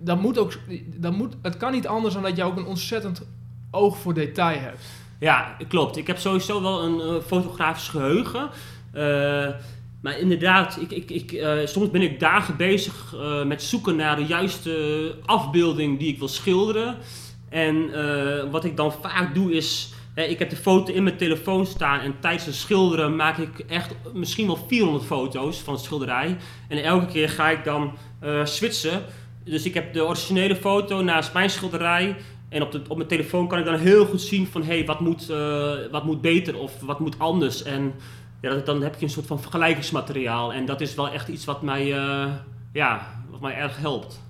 [0.00, 0.52] dat moet ook,
[0.86, 3.22] dat moet, het kan niet anders dan dat je ook een ontzettend
[3.70, 4.84] oog voor detail hebt.
[5.20, 5.96] Ja, klopt.
[5.96, 8.50] Ik heb sowieso wel een uh, fotografisch geheugen.
[8.94, 9.48] Uh,
[10.02, 13.14] maar inderdaad, ik, ik, ik, uh, soms ben ik dagen bezig
[13.46, 16.96] met zoeken naar de juiste afbeelding die ik wil schilderen.
[17.48, 17.90] En
[18.50, 22.14] wat ik dan vaak doe is, ik heb de foto in mijn telefoon staan en
[22.20, 26.36] tijdens het schilderen maak ik echt misschien wel 400 foto's van het schilderij.
[26.68, 27.92] En elke keer ga ik dan
[28.44, 29.02] switchen.
[29.44, 32.16] Dus ik heb de originele foto naast mijn schilderij
[32.50, 34.84] en op, de, op mijn telefoon kan ik dan heel goed zien van hé, hey,
[34.84, 37.62] wat, moet, uh, wat moet beter of wat moet anders.
[37.62, 37.94] En
[38.40, 40.52] ja, dan heb je een soort van vergelijkingsmateriaal.
[40.52, 42.26] En dat is wel echt iets wat mij, uh,
[42.72, 44.20] ja, wat mij erg helpt.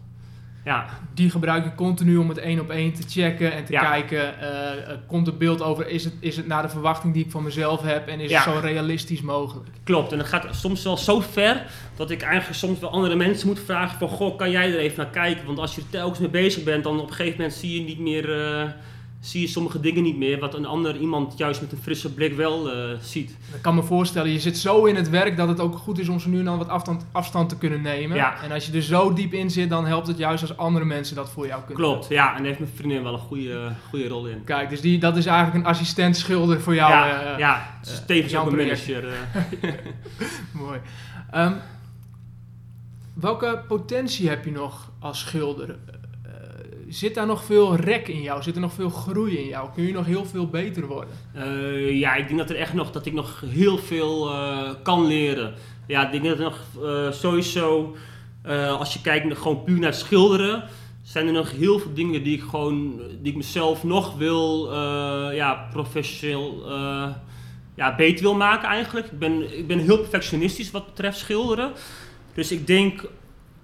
[0.64, 0.86] Ja.
[1.14, 3.80] Die gebruik je continu om het één op één te checken en te Ja.
[3.90, 7.30] kijken, uh, komt het beeld over, is het, is het naar de verwachting die ik
[7.30, 8.42] van mezelf heb en is Ja.
[8.44, 9.68] het zo realistisch mogelijk?
[9.84, 13.48] Klopt, en dat gaat soms wel zo ver dat ik eigenlijk soms wel andere mensen
[13.48, 15.46] moet vragen van goh, kan jij er even naar kijken?
[15.46, 17.86] Want als je er telkens mee bezig bent, dan op een gegeven moment zie je
[17.86, 18.68] niet meer, eh,
[19.20, 22.34] zie je sommige dingen niet meer, wat een ander iemand juist met een frisse blik
[22.34, 23.30] wel eh, ziet.
[23.30, 26.08] Ik kan me voorstellen, je zit zo in het werk dat het ook goed is
[26.08, 28.16] om zo nu en dan wat afstand, afstand te kunnen nemen.
[28.16, 28.42] Ja.
[28.42, 31.16] En als je er zo diep in zit, dan helpt het juist als andere mensen
[31.16, 34.08] dat voor jou kunnen Klopt, ja, en daar heeft mijn vriendin wel een goede, goede
[34.08, 34.44] rol in.
[34.44, 36.92] Kijk, dus die, dat is eigenlijk een assistent schilder voor jou.
[36.92, 39.04] ja, eh, ja, eh, tevens ook een manager.
[40.52, 40.80] Mooi.
[41.30, 41.52] Ehm,
[43.14, 45.78] welke potentie heb je nog als schilder?
[46.90, 48.42] Zit daar nog veel rek in jou?
[48.42, 49.68] Zit er nog veel groei in jou?
[49.74, 51.14] Kun je nog heel veel beter worden?
[51.34, 55.06] Eh, ja, ik denk dat, er echt nog, dat ik nog heel veel eh, kan
[55.06, 55.54] leren.
[55.86, 57.96] Ja, ik denk dat er nog eh, sowieso,
[58.78, 60.64] als je kijkt gewoon puur naar schilderen,
[61.02, 64.74] zijn er nog heel veel dingen die ik gewoon, die ik mezelf nog wil,
[65.32, 66.70] ja, professioneel,
[67.74, 69.06] ja, beter wil maken eigenlijk.
[69.06, 71.72] Ik ben, ik ben heel perfectionistisch wat betreft schilderen.
[72.34, 73.04] Dus ik denk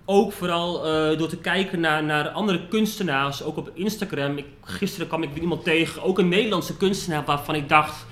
[0.07, 4.37] ook vooral eh, door te kijken naar, naar andere kunstenaars, ook op Instagram.
[4.37, 8.07] Ik, gisteren kwam ik iemand tegen, ook een Nederlandse kunstenaar, waarvan ik dacht: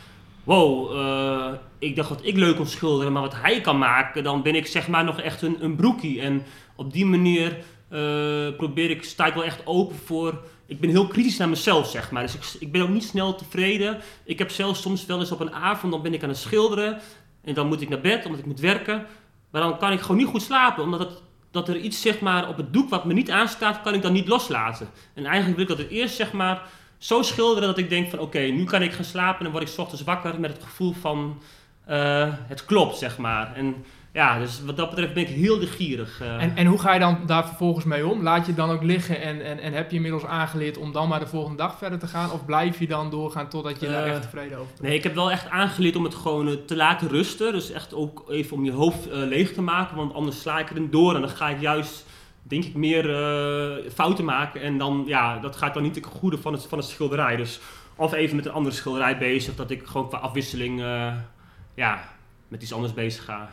[0.44, 4.42] wow, eh, ik dacht dat ik leuk kon schilderen, maar wat hij kan maken, dan
[4.42, 6.20] ben ik zeg maar nog echt een, een broekie.
[6.20, 6.42] En
[6.76, 10.40] op die manier eh, probeer ik, sta ik wel echt open voor.
[10.66, 12.22] Ik ben heel kritisch naar mezelf, zeg maar.
[12.22, 14.00] Dus ik, ik ben ook niet snel tevreden.
[14.24, 17.00] Ik heb zelfs soms wel eens op een avond, dan ben ik aan het schilderen.
[17.44, 19.06] En dan moet ik naar bed, omdat ik moet werken.
[19.50, 21.22] Maar dan kan ik gewoon niet goed slapen, omdat het,
[21.54, 24.12] dat er iets zeg maar, op het doek wat me niet aanstaat, kan ik dan
[24.12, 24.88] niet loslaten.
[25.14, 26.62] En eigenlijk wil ik dat het eerst zeg maar,
[26.98, 29.68] zo schilderen dat ik denk van oké, nu kan ik gaan slapen en word ik
[29.68, 31.42] 's ochtends wakker met het gevoel van
[31.84, 33.54] eh, het klopt, zeg maar.
[33.56, 33.84] En
[34.14, 36.20] ja, dus wat dat betreft ben ik heel de gierig.
[36.20, 36.42] eh.
[36.42, 38.22] En, en hoe ga je dan daar vervolgens mee om?
[38.22, 41.08] Laat je het dan ook liggen en, en, en heb je inmiddels aangeleerd om dan
[41.08, 42.30] maar de volgende dag verder te gaan?
[42.32, 44.82] Of blijf je dan doorgaan totdat je daar Eh, echt tevreden over bent?
[44.82, 47.52] Nee, ik heb wel echt aangeleerd om het gewoon eh, te laten rusten.
[47.52, 49.96] Dus echt ook even om je hoofd leeg te maken.
[49.96, 52.06] Want anders sla ik erin door en dan ga ik juist,
[52.42, 53.04] denk ik, meer
[53.94, 54.60] fouten maken.
[54.60, 57.36] En dan, ja, dat gaat dan niet ten goede van het, van het schilderij.
[57.36, 57.60] Dus
[57.96, 60.80] of even met een andere schilderij bezig, dat ik gewoon qua afwisseling,
[61.74, 62.04] ja,
[62.48, 63.48] met iets anders bezig ga.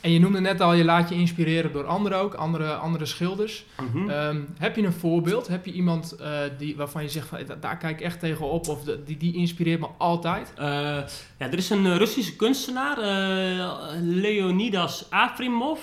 [0.00, 3.64] En je noemde net al, je laat je inspireren door anderen ook, andere, andere schilders.
[3.92, 4.10] Mhm.
[4.10, 5.48] Ehm, heb je een voorbeeld?
[5.48, 8.50] Heb je iemand eh, die, waarvan je zegt, van, "Da- daar kijk ik echt tegen
[8.50, 10.52] op of de- die, die inspireert me altijd?
[10.56, 10.66] Eh,
[11.38, 13.66] ja, er is een eh, Russische kunstenaar, eh,
[14.02, 15.80] Leonidas Afrimov.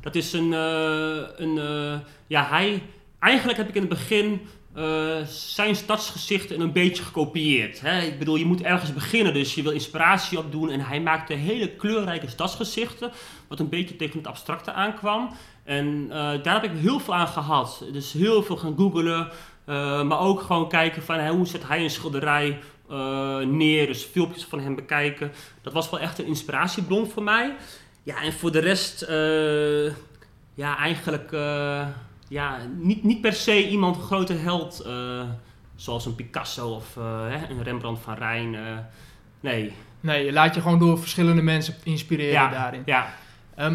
[0.00, 2.82] Dat is een, eh, een eh, ja, hij,
[3.18, 4.40] eigenlijk heb ik in het begin
[4.74, 7.80] eh, zijn stadsgezichten een beetje gekopieerd.
[7.80, 8.00] Hè?
[8.00, 10.70] Ik bedoel, je moet ergens beginnen, dus je wil inspiratie opdoen.
[10.70, 13.12] En hij maakte hele kleurrijke stadsgezichten,
[13.48, 15.30] wat een beetje tegen het abstracte aankwam.
[15.64, 17.84] En eh, daar heb ik heel veel aan gehad.
[17.92, 19.30] Dus heel veel gaan googlen,
[19.64, 22.58] eh, maar ook gewoon kijken van hoe zet hij een schilderij
[23.46, 23.86] neer.
[23.86, 25.32] Dus filmpjes van hem bekijken.
[25.62, 27.56] Dat was wel echt een inspiratiebron voor mij.
[28.02, 29.06] Ja, en voor de rest,
[30.54, 31.32] ja, eigenlijk
[32.34, 34.80] ja, niet, niet per se iemand grote held.
[34.80, 35.22] eh,
[35.76, 38.54] zoals een Picasso of eh, hè, een Rembrandt van Rijn.
[38.54, 38.60] eh,
[39.40, 39.72] nee.
[40.00, 42.82] Nee, je laat je gewoon door verschillende mensen inspireren Ja, daarin.
[42.84, 43.14] ja.
[43.54, 43.66] Eh,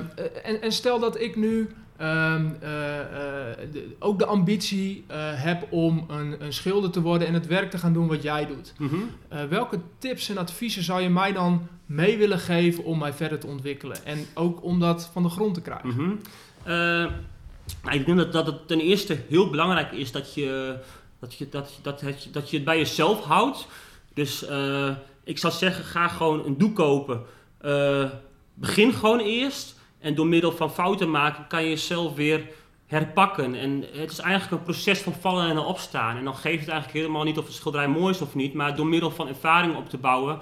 [0.43, 5.05] en, en stel dat ik nu ehm, eh, eh, de- ook de ambitie
[5.36, 8.45] heb om een, een schilder te worden en het werk te gaan doen wat jij
[8.45, 8.74] doet.
[8.78, 8.95] Mhm.
[9.49, 13.47] Welke tips en adviezen zou je mij dan mee willen geven om mij verder te
[13.47, 14.05] ontwikkelen?
[14.05, 15.89] En ook om dat van de grond te krijgen?
[15.89, 17.07] Mhm.
[17.89, 20.78] Ik denk dat, dat het ten eerste heel belangrijk is dat je,
[21.20, 23.67] dat je, dat, dat, het, dat je het bij jezelf houdt.
[24.13, 24.89] Dus eh,
[25.24, 27.26] ik zou zeggen, ga gewoon een doek kopen.
[27.57, 28.05] Eh,
[28.53, 29.78] begin gewoon eerst.
[29.99, 32.47] En door middel van fouten maken kan je jezelf weer
[32.86, 33.55] herpakken.
[33.55, 36.17] En het is eigenlijk een proces van vallen en opstaan.
[36.17, 38.53] En dan geeft het eigenlijk helemaal niet of een schilderij mooi is of niet.
[38.53, 40.39] Maar door middel van ervaring op te bouwen,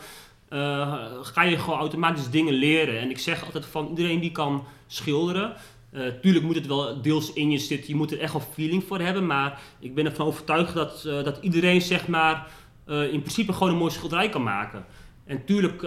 [0.50, 3.00] eh, ga je gewoon automatisch dingen leren.
[3.00, 5.56] En ik zeg altijd van iedereen die kan schilderen.
[5.98, 7.90] Eh, tuurlijk moet het wel deels in je zitten.
[7.90, 9.26] Je moet er echt wel feeling voor hebben.
[9.26, 12.48] Maar ik ben ervan overtuigd dat, eh, dat iedereen zeg maar
[12.86, 14.86] eh, in principe gewoon een mooi schilderij kan maken.
[15.26, 15.82] En tuurlijk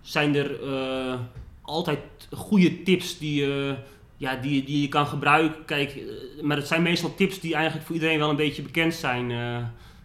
[0.00, 0.58] zijn er
[1.62, 1.98] altijd
[2.30, 3.74] goede tips die, je
[4.16, 5.64] ja, die, die je kan gebruiken.
[5.64, 6.00] Kijk,
[6.42, 9.30] maar het zijn meestal tips die eigenlijk voor iedereen wel een beetje bekend zijn.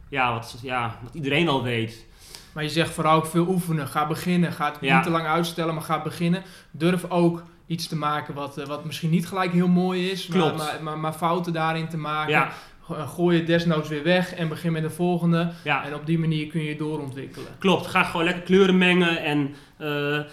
[0.10, 2.06] ja, wat, ja, wat iedereen al weet.
[2.54, 3.88] Maar je zegt vooral ook veel oefenen.
[3.88, 4.52] Ga beginnen.
[4.52, 4.96] Ga het Ja.
[4.96, 6.44] niet te lang uitstellen, maar ga beginnen.
[6.72, 10.40] Durf ook iets te maken wat, eh, wat misschien niet gelijk heel mooi is, maar,
[10.40, 10.58] Klopt.
[10.58, 12.32] maar, maar, maar fouten daarin te maken.
[12.32, 12.52] Ja,
[12.90, 15.52] eh, Gooi het desnoods weer weg en begin met de volgende.
[15.64, 15.86] ja.
[15.86, 17.48] En op die manier kun je je doorontwikkelen.
[17.60, 19.24] Klopt, ga gewoon lekker kleuren mengen.
[19.24, 19.88] En eh,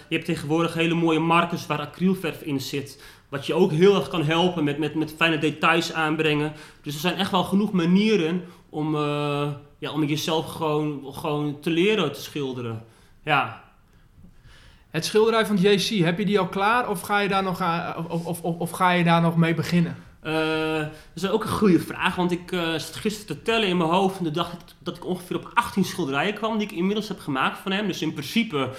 [0.07, 3.03] je hebt tegenwoordig hele mooie markers waar acrylverf in zit.
[3.29, 6.53] Wat je ook heel erg kan helpen met, met, met fijne details aanbrengen.
[6.81, 8.95] Dus er zijn echt wel genoeg manieren om,
[9.77, 12.85] ja, om jezelf gewoon, gewoon te leren te schilderen.
[13.23, 13.62] Ja,
[14.93, 18.09] Het schilderij van JC, heb je die al klaar of ga je daar nog, aan-
[18.09, 19.95] of, of, of, ga je daar nog mee beginnen?
[20.19, 20.33] Eh,
[21.13, 23.89] dat is ook een goede vraag, want ik eh zat gisteren te tellen in mijn
[23.89, 27.19] hoofd en toen dacht dat ik ongeveer op 18 schilderijen kwam die ik inmiddels heb
[27.19, 27.87] gemaakt van hem.
[27.87, 28.69] Dus in principe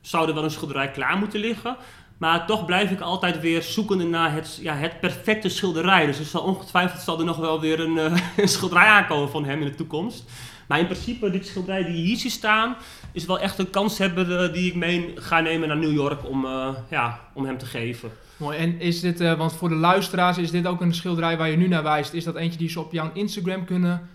[0.00, 1.76] zou er wel een schilderij klaar moeten liggen.
[2.22, 6.06] Maar toch blijf ik altijd weer zoekende naar het, ja, het perfecte schilderij.
[6.06, 9.60] Dus er zal ongetwijfeld zal er nog wel weer een, eh, schilderij aankomen van hem
[9.60, 10.24] in de toekomst.
[10.68, 12.76] Maar in principe, dit schilderij die hier ziet staan,
[13.12, 16.44] is wel echt een kanshebber eh, die ik mee ga nemen naar New York om,
[16.44, 18.10] eh, ja, om hem te geven.
[18.36, 18.58] Mooi.
[18.58, 21.68] En is dit, want voor de luisteraars is dit ook een schilderij waar je nu
[21.68, 22.12] naar wijst.
[22.12, 24.08] Is dat eentje die ze op jouw Instagram kunnen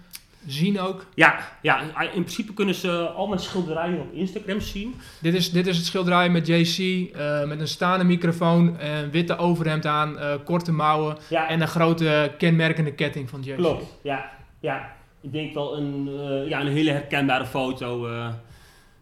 [0.48, 1.06] zien ook?
[1.16, 4.96] Ja, ja, in principe kunnen ze al mijn schilderijen op Instagram zien.
[5.22, 6.78] Dit is, dit is het schilderij met JC,
[7.16, 11.68] eh, met een staande microfoon, een witte overhemd aan, eh, korte mouwen Ja, en een
[11.68, 13.56] grote kenmerkende ketting van JC.
[13.56, 13.86] klopt.
[14.02, 14.96] Ja, ja.
[15.22, 18.08] Ik denk wel een, eh, ja, een hele herkenbare foto,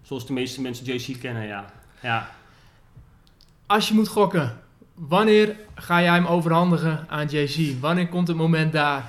[0.02, 1.66] zoals de meeste mensen JC kennen, ja.
[2.02, 2.30] Ja,
[3.68, 4.62] Als je moet gokken,
[4.94, 7.80] wanneer ga jij hem overhandigen aan JC?
[7.80, 9.06] Wanneer komt het moment daar?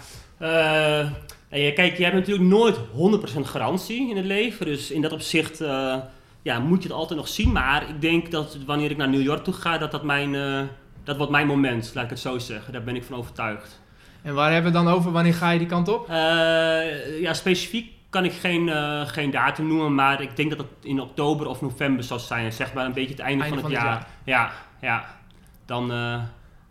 [1.48, 4.66] En kijk, je hebt natuurlijk nooit 100% garantie in het leven.
[4.66, 5.96] Dus in dat opzicht eh,
[6.42, 7.52] ja, moet je het altijd nog zien.
[7.52, 10.62] Maar ik denk dat wanneer ik naar New York toe ga, dat dat mijn, eh,
[11.04, 12.72] dat wordt mijn moment, laat ik het zo zeggen.
[12.72, 13.80] Daar ben ik van overtuigd.
[14.22, 15.12] En waar hebben we het dan over?
[15.12, 16.08] Wanneer ga je die kant op?
[16.08, 18.68] Eh, ja, specifiek kan ik geen,
[19.06, 22.52] geen datum noemen, maar ik denk dat het in oktober of november zal zijn.
[22.52, 24.08] Zeg maar een beetje het einde, Einde van het van het jaar.
[24.24, 25.04] Ja, ja.
[25.66, 25.88] Dan,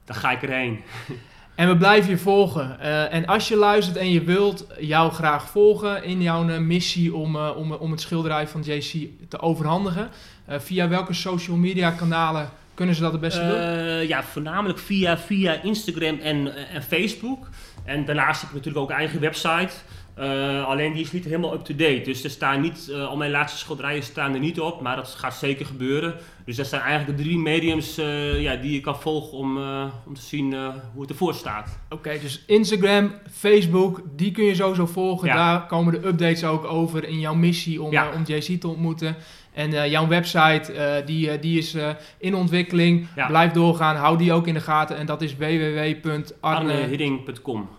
[0.05, 0.83] dan ga ik erheen.
[1.55, 2.79] En we blijven je volgen.
[2.79, 7.15] Eh, en als je luistert en je wilt jou graag volgen in jouw eh, missie
[7.15, 10.09] om, eh, om, om het schilderij van JC te overhandigen,
[10.47, 14.07] via welke social media kanalen kunnen ze dat het beste doen?
[14.07, 17.47] Ja, voornamelijk via, via Instagram en, en Facebook.
[17.83, 19.71] En daarnaast heb ik natuurlijk ook eigen website.
[20.15, 22.01] Eh, alleen die is niet helemaal up-to-date.
[22.03, 25.07] Dus er staan niet, eh, al mijn laatste schilderijen staan er niet op, maar dat
[25.07, 26.15] gaat zeker gebeuren.
[26.45, 29.57] Dus dat zijn eigenlijk de drie mediums eh, ja, die je kan volgen om,
[30.05, 30.53] om te zien
[30.93, 31.79] hoe het ervoor staat.
[31.89, 35.27] Oké, dus Instagram, Facebook, die kun je sowieso volgen.
[35.27, 35.35] Ja.
[35.35, 38.09] Daar komen de updates ook over in jouw missie om, Ja.
[38.15, 39.15] om JC te ontmoeten.
[39.53, 41.75] En jouw website, die, die is
[42.17, 43.07] in ontwikkeling.
[43.15, 43.27] Ja.
[43.27, 44.97] Blijf doorgaan, hou die ook in de gaten.
[44.97, 46.33] En dat is www.arne.com.
[46.39, 47.69] Arnehidding.com.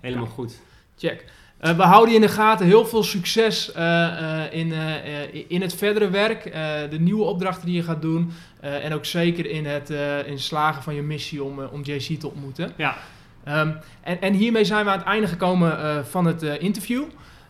[0.00, 0.60] Helemaal goed.
[0.96, 1.24] Check.
[1.58, 2.66] Eh, we houden je in de gaten.
[2.66, 6.44] Heel veel succes eh, eh, in, eh, eh, in het verdere werk.
[6.44, 8.32] eh, de nieuwe opdrachten die je gaat doen.
[8.60, 12.20] eh, en ook zeker in het eh, in slagen van je missie om, om JC
[12.20, 12.72] te ontmoeten.
[12.76, 12.96] Ja.
[13.44, 17.02] Ehm, en, en hiermee zijn we aan het einde gekomen eh, van het eh, interview.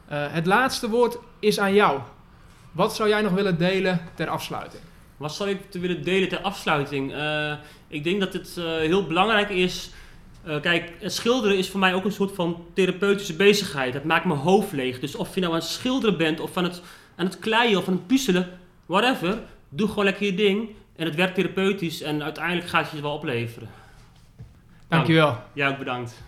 [0.08, 2.00] Eh, het laatste woord is aan jou.
[2.72, 4.82] Wat zou jij nog willen delen ter afsluiting?
[5.16, 7.12] Wat zou ik te willen delen ter afsluiting?
[7.14, 7.52] Eh,
[7.88, 9.90] ik denk dat het eh, heel belangrijk is.
[10.46, 13.94] Eh, kijk, het schilderen is voor mij ook een soort van therapeutische bezigheid.
[13.94, 15.00] Het maakt mijn hoofd leeg.
[15.00, 16.82] Dus of je nou aan het schilderen bent, of aan het,
[17.16, 18.48] aan het kleien, of aan het puzzelen,
[18.86, 19.38] whatever.
[19.68, 20.68] Doe gewoon lekker je ding.
[20.96, 23.68] En het werkt therapeutisch en uiteindelijk gaat het je wel opleveren.
[24.88, 25.36] Dankjewel.
[25.52, 26.22] Ja, ook bedankt.